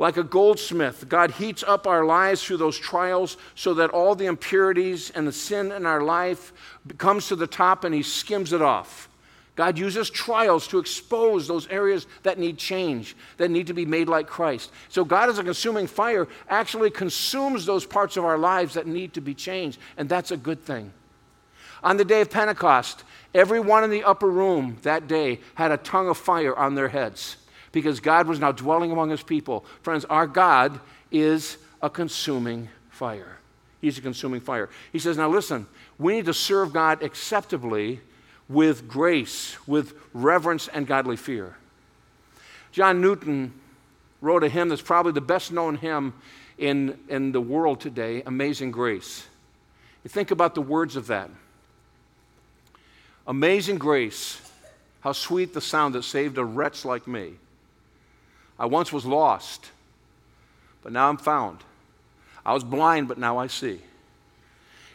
Like 0.00 0.16
a 0.16 0.24
goldsmith, 0.24 1.10
God 1.10 1.32
heats 1.32 1.62
up 1.62 1.86
our 1.86 2.06
lives 2.06 2.42
through 2.42 2.56
those 2.56 2.78
trials 2.78 3.36
so 3.54 3.74
that 3.74 3.90
all 3.90 4.14
the 4.14 4.24
impurities 4.24 5.10
and 5.10 5.28
the 5.28 5.32
sin 5.32 5.70
in 5.70 5.84
our 5.84 6.00
life 6.00 6.54
comes 6.96 7.28
to 7.28 7.36
the 7.36 7.46
top 7.46 7.84
and 7.84 7.94
He 7.94 8.02
skims 8.02 8.54
it 8.54 8.62
off. 8.62 9.10
God 9.56 9.76
uses 9.76 10.08
trials 10.08 10.66
to 10.68 10.78
expose 10.78 11.46
those 11.46 11.68
areas 11.68 12.06
that 12.22 12.38
need 12.38 12.56
change, 12.56 13.14
that 13.36 13.50
need 13.50 13.66
to 13.66 13.74
be 13.74 13.84
made 13.84 14.08
like 14.08 14.26
Christ. 14.26 14.70
So, 14.88 15.04
God, 15.04 15.28
as 15.28 15.38
a 15.38 15.44
consuming 15.44 15.86
fire, 15.86 16.26
actually 16.48 16.88
consumes 16.88 17.66
those 17.66 17.84
parts 17.84 18.16
of 18.16 18.24
our 18.24 18.38
lives 18.38 18.72
that 18.74 18.86
need 18.86 19.12
to 19.12 19.20
be 19.20 19.34
changed, 19.34 19.78
and 19.98 20.08
that's 20.08 20.30
a 20.30 20.36
good 20.38 20.62
thing. 20.64 20.94
On 21.82 21.98
the 21.98 22.06
day 22.06 22.22
of 22.22 22.30
Pentecost, 22.30 23.04
Everyone 23.32 23.84
in 23.84 23.90
the 23.90 24.02
upper 24.02 24.28
room 24.28 24.78
that 24.82 25.06
day 25.06 25.38
had 25.54 25.70
a 25.70 25.76
tongue 25.76 26.08
of 26.08 26.18
fire 26.18 26.56
on 26.56 26.74
their 26.74 26.88
heads 26.88 27.36
because 27.72 28.00
God 28.00 28.26
was 28.26 28.40
now 28.40 28.52
dwelling 28.52 28.92
among 28.92 29.11
his 29.11 29.22
people. 29.22 29.64
Friends, 29.83 30.04
our 30.06 30.26
God 30.26 30.80
is 31.11 31.56
a 31.83 31.90
consuming 31.90 32.68
fire. 32.90 33.38
He's 33.80 33.98
a 33.98 34.02
consuming 34.02 34.40
fire. 34.40 34.68
He 34.92 34.98
says, 34.98 35.16
Now 35.16 35.28
listen, 35.28 35.66
we 35.98 36.14
need 36.14 36.26
to 36.26 36.35
serve 36.35 36.72
God 36.72 37.02
acceptably 37.02 38.00
with 38.48 38.88
grace, 38.88 39.56
with 39.66 39.94
reverence 40.12 40.68
and 40.68 40.87
godly 40.87 41.16
fear. 41.16 41.56
John 42.72 43.00
Newton 43.00 43.52
wrote 44.20 44.44
a 44.44 44.48
hymn 44.48 44.68
that's 44.68 44.83
probably 44.83 45.12
the 45.12 45.20
best 45.20 45.52
known 45.52 45.76
hymn 45.76 46.14
in, 46.59 46.98
in 47.09 47.33
the 47.33 47.40
world 47.40 47.80
today 47.80 48.22
Amazing 48.26 48.70
Grace. 48.70 49.26
You 50.04 50.09
think 50.09 50.30
about 50.30 50.54
the 50.54 50.62
words 50.62 50.96
of 50.96 51.09
that. 51.09 51.30
Amazing 53.26 53.78
grace, 53.78 54.40
how 55.00 55.12
sweet 55.12 55.52
the 55.52 55.61
sound 55.61 55.94
that 55.94 56.02
saved 56.02 56.38
a 56.38 56.44
wretch 56.44 56.85
like 56.85 57.06
me. 57.06 57.35
I 58.61 58.66
once 58.66 58.92
was 58.92 59.05
lost, 59.07 59.70
but 60.83 60.92
now 60.92 61.09
I'm 61.09 61.16
found. 61.16 61.59
I 62.44 62.53
was 62.53 62.62
blind, 62.62 63.09
but 63.09 63.18
now 63.18 63.38
I 63.38 63.46
see. 63.49 63.81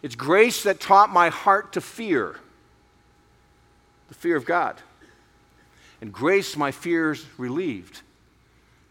It's 0.04 0.16
grace 0.16 0.64
that 0.64 0.80
taught 0.80 1.10
my 1.12 1.30
heart 1.30 1.74
to 1.74 1.82
fear, 1.82 2.36
the 4.08 4.14
fear 4.14 4.36
of 4.38 4.46
God. 4.46 4.76
And 6.00 6.14
grace 6.14 6.56
my 6.56 6.72
fears 6.72 7.26
relieved. 7.38 8.02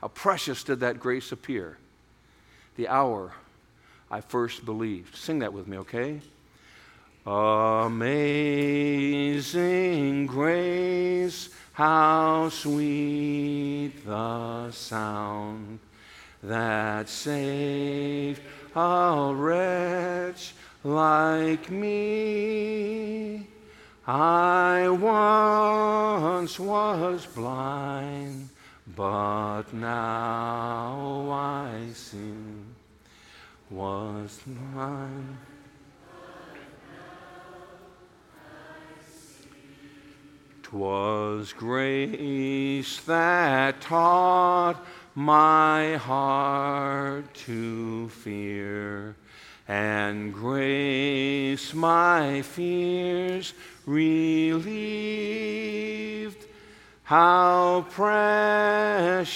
How 0.00 0.08
precious 0.08 0.64
did 0.64 0.80
that 0.80 0.98
grace 0.98 1.30
appear 1.30 1.78
the 2.76 2.88
hour 2.88 3.32
I 4.10 4.20
first 4.20 4.64
believed. 4.64 5.14
Sing 5.14 5.38
that 5.38 5.52
with 5.52 5.68
me, 5.68 5.78
okay? 5.78 6.20
Amazing 7.26 8.16
grace, 10.26 11.50
how 11.74 12.48
sweet 12.50 13.92
the 14.06 14.70
sound 14.70 15.80
that 16.40 17.08
saved 17.08 18.40
a 18.76 19.32
wretch 19.34 20.54
like 20.84 21.68
me. 21.72 23.44
I 24.06 24.88
once 24.88 26.60
was 26.60 27.26
blind, 27.26 28.50
but 28.94 29.64
now 29.74 31.28
I 31.32 31.88
see. 31.92 32.34
Was 33.68 34.38
blind. 34.46 35.53
'Twas 40.74 41.52
grace 41.52 42.98
that 43.02 43.80
taught 43.80 44.84
my 45.14 45.94
heart 45.94 47.32
to 47.32 48.08
fear, 48.08 49.14
and 49.68 50.34
grace 50.34 51.72
my 51.74 52.42
fears 52.42 53.54
relieved. 53.86 54.74
How 57.04 57.86
precious 57.90 59.34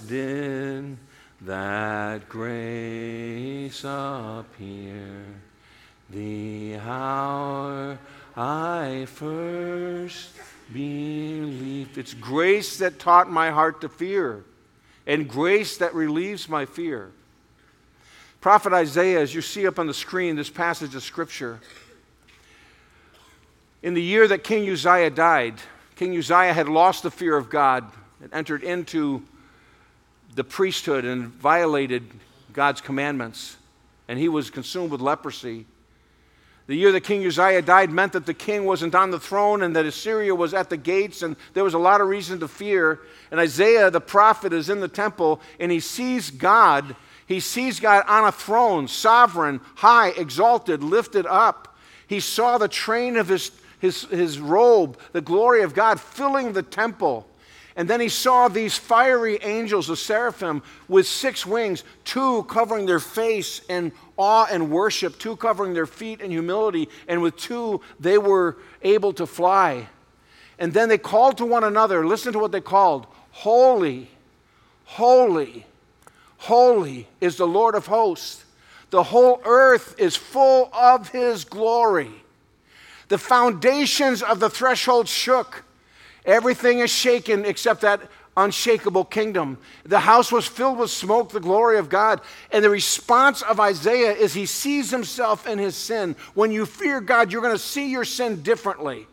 did 0.00 0.98
that 1.40 2.28
grace 2.28 3.82
appear, 3.82 5.24
the 6.10 6.76
hour 6.76 7.98
I 8.36 9.06
first 9.06 10.49
believed. 10.72 11.98
It's 11.98 12.14
grace 12.14 12.78
that 12.78 12.98
taught 12.98 13.30
my 13.30 13.50
heart 13.50 13.80
to 13.80 13.88
fear, 13.88 14.44
and 15.06 15.28
grace 15.28 15.76
that 15.78 15.94
relieves 15.94 16.48
my 16.48 16.66
fear. 16.66 17.10
Prophet 18.40 18.72
Isaiah, 18.72 19.20
as 19.20 19.34
you 19.34 19.42
see 19.42 19.66
up 19.66 19.78
on 19.78 19.86
the 19.86 19.94
screen, 19.94 20.36
this 20.36 20.50
passage 20.50 20.94
of 20.94 21.02
Scripture, 21.02 21.60
in 23.82 23.94
the 23.94 24.02
year 24.02 24.28
that 24.28 24.44
King 24.44 24.68
Uzziah 24.68 25.10
died, 25.10 25.54
King 25.96 26.16
Uzziah 26.16 26.52
had 26.52 26.68
lost 26.68 27.02
the 27.02 27.10
fear 27.10 27.36
of 27.36 27.50
God 27.50 27.84
and 28.22 28.32
entered 28.32 28.62
into 28.62 29.22
the 30.34 30.44
priesthood 30.44 31.04
and 31.04 31.26
violated 31.28 32.04
God's 32.52 32.80
commandments, 32.80 33.56
and 34.08 34.18
he 34.18 34.28
was 34.28 34.50
consumed 34.50 34.90
with 34.90 35.00
leprosy. 35.00 35.66
The 36.70 36.76
year 36.76 36.92
that 36.92 37.00
King 37.00 37.26
Uzziah 37.26 37.62
died 37.62 37.90
meant 37.90 38.12
that 38.12 38.26
the 38.26 38.32
king 38.32 38.64
wasn't 38.64 38.94
on 38.94 39.10
the 39.10 39.18
throne 39.18 39.64
and 39.64 39.74
that 39.74 39.86
Assyria 39.86 40.32
was 40.36 40.54
at 40.54 40.70
the 40.70 40.76
gates, 40.76 41.20
and 41.20 41.34
there 41.52 41.64
was 41.64 41.74
a 41.74 41.80
lot 41.80 42.00
of 42.00 42.06
reason 42.06 42.38
to 42.38 42.46
fear. 42.46 43.00
And 43.32 43.40
Isaiah, 43.40 43.90
the 43.90 44.00
prophet, 44.00 44.52
is 44.52 44.70
in 44.70 44.78
the 44.78 44.86
temple 44.86 45.40
and 45.58 45.72
he 45.72 45.80
sees 45.80 46.30
God. 46.30 46.94
He 47.26 47.40
sees 47.40 47.80
God 47.80 48.04
on 48.06 48.24
a 48.24 48.30
throne, 48.30 48.86
sovereign, 48.86 49.60
high, 49.74 50.10
exalted, 50.10 50.84
lifted 50.84 51.26
up. 51.26 51.76
He 52.06 52.20
saw 52.20 52.56
the 52.56 52.68
train 52.68 53.16
of 53.16 53.26
his, 53.26 53.50
his, 53.80 54.02
his 54.02 54.38
robe, 54.38 54.96
the 55.10 55.20
glory 55.20 55.62
of 55.62 55.74
God 55.74 55.98
filling 55.98 56.52
the 56.52 56.62
temple. 56.62 57.26
And 57.80 57.88
then 57.88 57.98
he 57.98 58.10
saw 58.10 58.48
these 58.48 58.76
fiery 58.76 59.38
angels, 59.40 59.86
the 59.86 59.96
seraphim, 59.96 60.62
with 60.86 61.06
six 61.06 61.46
wings, 61.46 61.82
two 62.04 62.42
covering 62.42 62.84
their 62.84 63.00
face 63.00 63.62
in 63.70 63.92
awe 64.18 64.46
and 64.50 64.70
worship, 64.70 65.18
two 65.18 65.34
covering 65.34 65.72
their 65.72 65.86
feet 65.86 66.20
in 66.20 66.30
humility, 66.30 66.90
and 67.08 67.22
with 67.22 67.38
two 67.38 67.80
they 67.98 68.18
were 68.18 68.58
able 68.82 69.14
to 69.14 69.26
fly. 69.26 69.88
And 70.58 70.74
then 70.74 70.90
they 70.90 70.98
called 70.98 71.38
to 71.38 71.46
one 71.46 71.64
another. 71.64 72.06
Listen 72.06 72.34
to 72.34 72.38
what 72.38 72.52
they 72.52 72.60
called 72.60 73.06
Holy, 73.30 74.10
holy, 74.84 75.64
holy 76.36 77.08
is 77.22 77.36
the 77.36 77.46
Lord 77.46 77.74
of 77.74 77.86
hosts. 77.86 78.44
The 78.90 79.04
whole 79.04 79.40
earth 79.46 79.94
is 79.96 80.16
full 80.16 80.68
of 80.74 81.08
his 81.08 81.46
glory. 81.46 82.10
The 83.08 83.16
foundations 83.16 84.22
of 84.22 84.38
the 84.38 84.50
threshold 84.50 85.08
shook. 85.08 85.64
Everything 86.24 86.80
is 86.80 86.90
shaken 86.90 87.44
except 87.44 87.80
that 87.80 88.00
unshakable 88.36 89.04
kingdom. 89.04 89.58
The 89.84 90.00
house 90.00 90.30
was 90.30 90.46
filled 90.46 90.78
with 90.78 90.90
smoke, 90.90 91.30
the 91.30 91.40
glory 91.40 91.78
of 91.78 91.88
God. 91.88 92.20
And 92.52 92.64
the 92.64 92.70
response 92.70 93.42
of 93.42 93.60
Isaiah 93.60 94.12
is 94.12 94.34
he 94.34 94.46
sees 94.46 94.90
himself 94.90 95.46
in 95.46 95.58
his 95.58 95.76
sin. 95.76 96.16
When 96.34 96.52
you 96.52 96.66
fear 96.66 97.00
God, 97.00 97.32
you're 97.32 97.42
going 97.42 97.54
to 97.54 97.58
see 97.58 97.90
your 97.90 98.04
sin 98.04 98.42
differently. 98.42 99.06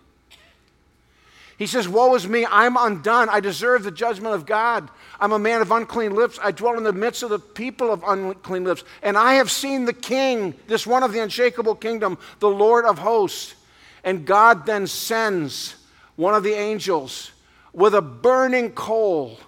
He 1.58 1.66
says, 1.66 1.88
Woe 1.88 2.14
is 2.14 2.28
me, 2.28 2.46
I'm 2.46 2.78
undone. 2.78 3.30
I 3.30 3.40
deserve 3.40 3.84
the 3.84 3.92
judgment 3.92 4.36
of 4.36 4.46
God. 4.46 4.90
I'm 5.20 5.32
a 5.32 5.40
man 5.40 5.62
of 5.62 5.72
unclean 5.72 6.14
lips. 6.14 6.38
I 6.42 6.52
dwell 6.52 6.78
in 6.78 6.84
the 6.84 6.94
midst 6.94 7.24
of 7.24 7.32
the 7.32 7.40
people 7.40 7.92
of 7.92 8.04
unclean 8.06 8.64
lips. 8.64 8.84
And 9.02 9.18
I 9.18 9.36
have 9.36 9.50
seen 9.50 9.86
the 9.86 9.94
king, 9.94 10.54
this 10.68 10.86
one 10.86 11.02
of 11.02 11.14
the 11.14 11.20
unshakable 11.20 11.76
kingdom, 11.76 12.20
the 12.40 12.50
Lord 12.50 12.86
of 12.86 13.00
hosts. 13.00 13.56
And 14.04 14.26
God 14.26 14.68
then 14.68 14.86
sends 14.86 15.77
one 16.18 16.36
of 16.36 16.44
the 16.44 16.54
angels 16.54 17.32
with 17.72 17.96
a 17.96 18.02
burning 18.02 18.72
coal 18.72 19.40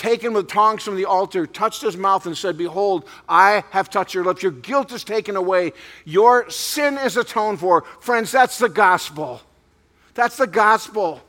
taken 0.00 0.32
with 0.32 0.48
tongs 0.48 0.82
from 0.82 0.96
the 0.96 1.04
altar, 1.04 1.46
touched 1.46 1.82
his 1.82 1.96
mouth 1.96 2.24
and 2.24 2.36
said, 2.36 2.56
Behold, 2.56 3.06
I 3.28 3.64
have 3.70 3.90
touched 3.90 4.14
your 4.14 4.24
lips. 4.24 4.42
Your 4.42 4.52
guilt 4.52 4.92
is 4.92 5.04
taken 5.04 5.36
away. 5.36 5.74
Your 6.06 6.48
sin 6.48 6.96
is 6.96 7.18
atoned 7.18 7.60
for. 7.60 7.82
Friends, 8.00 8.32
that's 8.32 8.58
the 8.58 8.70
gospel. 8.70 9.42
That's 10.14 10.38
the 10.38 10.46
gospel. 10.46 11.20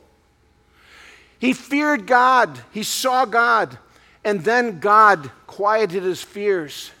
He 1.38 1.52
feared 1.52 2.06
God, 2.06 2.58
he 2.70 2.82
saw 2.82 3.24
God, 3.24 3.76
and 4.24 4.42
then 4.42 4.80
God 4.80 5.30
quieted 5.46 6.02
his 6.02 6.22
fears. 6.22 6.92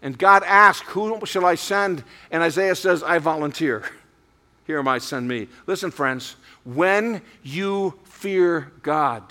And 0.00 0.16
God 0.16 0.42
asked, 0.44 0.84
Who 0.90 1.24
shall 1.24 1.44
I 1.46 1.56
send? 1.56 2.04
And 2.30 2.42
Isaiah 2.42 2.74
says, 2.76 3.02
I 3.02 3.18
volunteer. 3.18 3.84
Here 4.66 4.78
am 4.78 4.86
I, 4.86 4.98
send 4.98 5.26
me. 5.26 5.48
Listen, 5.66 5.90
friends, 5.90 6.36
when 6.64 7.22
you 7.42 7.94
fear 8.04 8.72
God, 8.82 9.22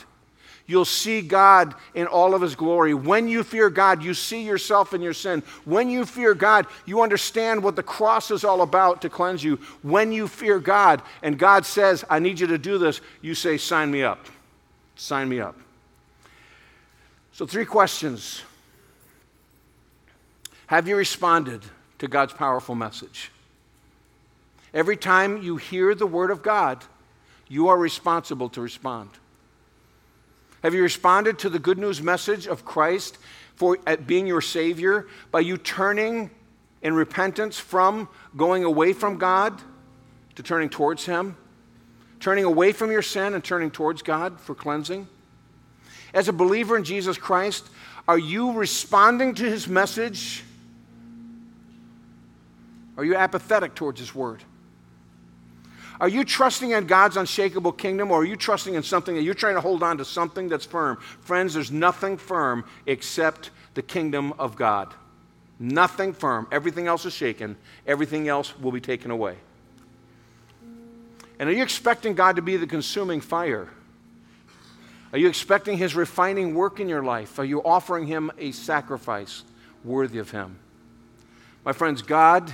you'll 0.67 0.85
see 0.85 1.21
God 1.21 1.73
in 1.93 2.07
all 2.07 2.35
of 2.35 2.41
His 2.41 2.55
glory. 2.55 2.93
When 2.93 3.27
you 3.27 3.43
fear 3.43 3.69
God, 3.69 4.03
you 4.03 4.13
see 4.13 4.43
yourself 4.43 4.93
in 4.93 5.01
your 5.01 5.13
sin. 5.13 5.43
When 5.65 5.89
you 5.89 6.05
fear 6.05 6.33
God, 6.33 6.67
you 6.85 7.01
understand 7.01 7.63
what 7.63 7.75
the 7.75 7.83
cross 7.83 8.31
is 8.31 8.43
all 8.43 8.61
about 8.61 9.01
to 9.01 9.09
cleanse 9.09 9.43
you. 9.43 9.57
When 9.81 10.11
you 10.11 10.27
fear 10.27 10.59
God 10.59 11.01
and 11.21 11.37
God 11.37 11.65
says, 11.65 12.05
I 12.09 12.19
need 12.19 12.39
you 12.39 12.47
to 12.47 12.57
do 12.57 12.77
this, 12.77 13.01
you 13.21 13.35
say, 13.35 13.57
Sign 13.57 13.89
me 13.91 14.03
up. 14.03 14.27
Sign 14.95 15.27
me 15.27 15.39
up. 15.39 15.57
So, 17.33 17.47
three 17.47 17.65
questions. 17.65 18.43
Have 20.67 20.87
you 20.87 20.95
responded 20.95 21.61
to 21.99 22.07
God's 22.07 22.33
powerful 22.33 22.75
message? 22.75 23.31
Every 24.73 24.97
time 24.97 25.41
you 25.41 25.57
hear 25.57 25.93
the 25.93 26.07
Word 26.07 26.31
of 26.31 26.41
God, 26.41 26.83
you 27.47 27.67
are 27.67 27.77
responsible 27.77 28.49
to 28.49 28.61
respond. 28.61 29.09
Have 30.63 30.73
you 30.73 30.81
responded 30.81 31.39
to 31.39 31.49
the 31.49 31.59
good 31.59 31.77
news 31.77 32.01
message 32.01 32.47
of 32.47 32.63
Christ 32.63 33.17
for 33.55 33.77
being 34.05 34.27
your 34.27 34.41
Savior 34.41 35.07
by 35.29 35.41
you 35.41 35.57
turning 35.57 36.31
in 36.81 36.93
repentance 36.93 37.59
from 37.59 38.07
going 38.37 38.63
away 38.63 38.93
from 38.93 39.17
God 39.17 39.61
to 40.35 40.43
turning 40.43 40.69
towards 40.69 41.05
Him? 41.05 41.35
Turning 42.19 42.45
away 42.45 42.71
from 42.71 42.91
your 42.91 43.01
sin 43.01 43.33
and 43.33 43.43
turning 43.43 43.71
towards 43.71 44.01
God 44.01 44.39
for 44.39 44.55
cleansing? 44.55 45.07
As 46.13 46.29
a 46.29 46.33
believer 46.33 46.77
in 46.77 46.85
Jesus 46.85 47.17
Christ, 47.17 47.67
are 48.07 48.17
you 48.17 48.53
responding 48.53 49.35
to 49.35 49.43
His 49.43 49.67
message? 49.67 50.43
Are 52.95 53.03
you 53.03 53.15
apathetic 53.15 53.75
towards 53.75 53.99
His 53.99 54.15
Word? 54.15 54.43
Are 55.99 56.09
you 56.09 56.23
trusting 56.23 56.71
in 56.71 56.87
God's 56.87 57.17
unshakable 57.17 57.71
kingdom 57.71 58.11
or 58.11 58.21
are 58.21 58.25
you 58.25 58.35
trusting 58.35 58.73
in 58.73 58.83
something 58.83 59.15
that 59.15 59.21
you're 59.21 59.33
trying 59.33 59.55
to 59.55 59.61
hold 59.61 59.83
on 59.83 59.97
to 59.99 60.05
something 60.05 60.49
that's 60.49 60.65
firm? 60.65 60.97
Friends, 61.21 61.53
there's 61.53 61.71
nothing 61.71 62.17
firm 62.17 62.65
except 62.85 63.51
the 63.73 63.81
kingdom 63.81 64.33
of 64.39 64.55
God. 64.55 64.93
Nothing 65.59 66.13
firm. 66.13 66.47
Everything 66.51 66.87
else 66.87 67.05
is 67.05 67.13
shaken, 67.13 67.55
everything 67.85 68.27
else 68.27 68.57
will 68.59 68.71
be 68.71 68.81
taken 68.81 69.11
away. 69.11 69.37
And 71.39 71.49
are 71.49 71.53
you 71.53 71.63
expecting 71.63 72.15
God 72.15 72.35
to 72.37 72.41
be 72.41 72.57
the 72.57 72.67
consuming 72.67 73.21
fire? 73.21 73.69
Are 75.11 75.19
you 75.19 75.27
expecting 75.27 75.77
His 75.77 75.95
refining 75.95 76.55
work 76.55 76.79
in 76.79 76.89
your 76.89 77.03
life? 77.03 77.37
Are 77.37 77.45
you 77.45 77.61
offering 77.63 78.07
Him 78.07 78.31
a 78.37 78.51
sacrifice 78.51 79.43
worthy 79.83 80.17
of 80.17 80.31
Him? 80.31 80.57
My 81.63 81.71
friends, 81.71 82.01
God 82.01 82.53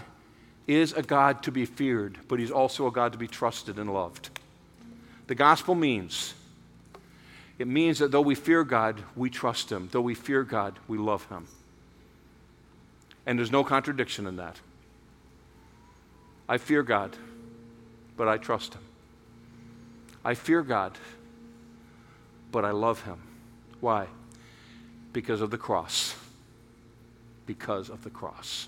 is 0.70 0.94
a 0.94 1.02
God 1.02 1.42
to 1.44 1.52
be 1.52 1.66
feared, 1.66 2.20
but 2.28 2.40
he's 2.40 2.52
also 2.52 2.86
a 2.86 2.92
God 2.92 3.12
to 3.14 3.18
be 3.18 3.28
trusted 3.28 3.80
and 3.80 3.92
loved. 3.92 4.30
The 5.26 5.34
gospel 5.34 5.74
means 5.74 6.36
it 7.58 7.68
means 7.68 8.00
that 8.00 8.12
though 8.12 8.22
we 8.22 8.36
fear 8.36 8.64
God, 8.64 9.02
we 9.16 9.30
trust 9.30 9.72
him. 9.72 9.90
Though 9.92 10.02
we 10.02 10.14
fear 10.14 10.44
God, 10.44 10.80
we 10.88 10.98
love 10.98 11.26
him. 11.26 11.48
And 13.26 13.38
there's 13.38 13.52
no 13.52 13.64
contradiction 13.64 14.28
in 14.28 14.38
that. 14.38 14.58
I 16.48 16.58
fear 16.58 16.84
God, 16.84 17.18
but 18.16 18.28
I 18.28 18.38
trust 18.38 18.76
him. 18.76 18.82
I 20.24 20.36
fear 20.36 20.62
God, 20.62 20.98
but 22.52 22.64
I 22.64 22.72
love 22.72 23.04
him. 23.04 23.18
Why? 23.82 24.08
Because 25.14 25.42
of 25.42 25.50
the 25.50 25.58
cross. 25.58 26.16
Because 27.46 27.90
of 27.90 28.04
the 28.04 28.10
cross. 28.10 28.68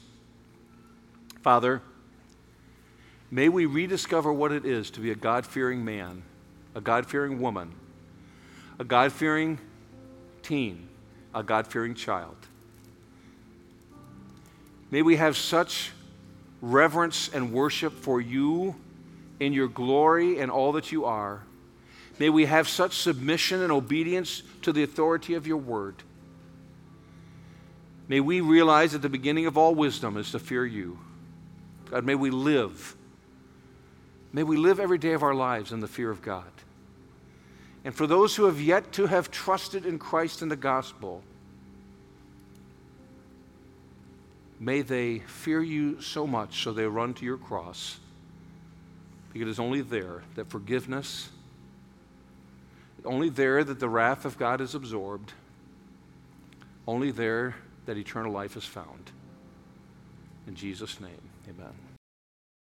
Father, 1.42 1.82
may 3.32 3.50
we 3.50 3.66
rediscover 3.66 4.32
what 4.32 4.52
it 4.52 4.66
is 4.66 4.92
to 4.92 5.00
be 5.00 5.10
a 5.10 5.16
God 5.16 5.46
fearing 5.46 5.84
man, 5.84 6.22
a 6.76 6.82
God 6.82 7.08
fearing 7.08 7.40
woman, 7.40 7.72
a 8.78 8.84
God 8.84 9.12
fearing 9.12 9.58
teen, 10.44 10.90
a 11.34 11.42
God 11.42 11.66
fearing 11.66 11.96
child. 11.96 12.36
May 14.92 15.02
we 15.02 15.16
have 15.16 15.38
such 15.38 15.92
reverence 16.62 17.30
and 17.34 17.54
worship 17.54 17.94
for 17.94 18.20
you 18.20 18.76
in 19.40 19.54
your 19.54 19.70
glory 19.70 20.40
and 20.40 20.52
all 20.52 20.74
that 20.74 20.92
you 20.92 21.06
are. 21.06 21.42
May 22.20 22.30
we 22.30 22.46
have 22.46 22.68
such 22.68 22.98
submission 22.98 23.62
and 23.62 23.72
obedience 23.72 24.44
to 24.62 24.72
the 24.72 24.84
authority 24.84 25.34
of 25.34 25.48
your 25.48 25.58
word. 25.58 25.96
May 28.08 28.20
we 28.20 28.42
realize 28.42 28.92
that 28.92 29.02
the 29.02 29.10
beginning 29.10 29.46
of 29.46 29.58
all 29.58 29.74
wisdom 29.74 30.18
is 30.18 30.32
to 30.32 30.40
fear 30.40 30.66
you. 30.66 31.00
God, 31.90 32.06
may 32.06 32.16
we 32.16 32.30
live. 32.30 32.96
May 34.34 34.44
we 34.44 34.58
live 34.58 34.80
every 34.80 34.98
day 34.98 35.14
of 35.14 35.24
our 35.24 35.34
lives 35.34 35.72
in 35.72 35.82
the 35.82 35.88
fear 35.88 36.10
of 36.10 36.22
God. 36.22 36.52
And 37.84 37.94
for 37.94 38.08
those 38.08 38.36
who 38.36 38.46
have 38.46 38.62
yet 38.62 38.92
to 38.94 39.08
have 39.08 39.32
trusted 39.32 39.86
in 39.86 40.00
Christ 40.00 40.42
and 40.42 40.52
the 40.52 40.56
gospel, 40.56 41.24
may 44.60 44.82
they 44.84 45.20
fear 45.20 45.62
you 45.62 46.00
so 46.02 46.26
much 46.28 46.64
so 46.64 46.72
they 46.72 46.86
run 46.86 47.14
to 47.16 47.26
your 47.26 47.38
cross. 47.38 48.00
Because 49.34 49.48
it 49.48 49.52
is 49.52 49.60
only 49.60 49.82
there 49.82 50.22
that 50.36 50.50
forgiveness, 50.50 51.30
only 53.04 53.30
there 53.30 53.64
that 53.64 53.80
the 53.80 53.90
wrath 53.90 54.26
of 54.26 54.38
God 54.38 54.62
is 54.62 54.76
absorbed, 54.76 55.34
only 56.88 57.12
there 57.12 57.56
that 57.86 57.98
eternal 57.98 58.32
life 58.32 58.56
is 58.56 58.66
found. 58.66 59.12
In 60.48 60.56
Jesus' 60.56 61.00
name, 61.00 61.22
amen. 61.50 61.91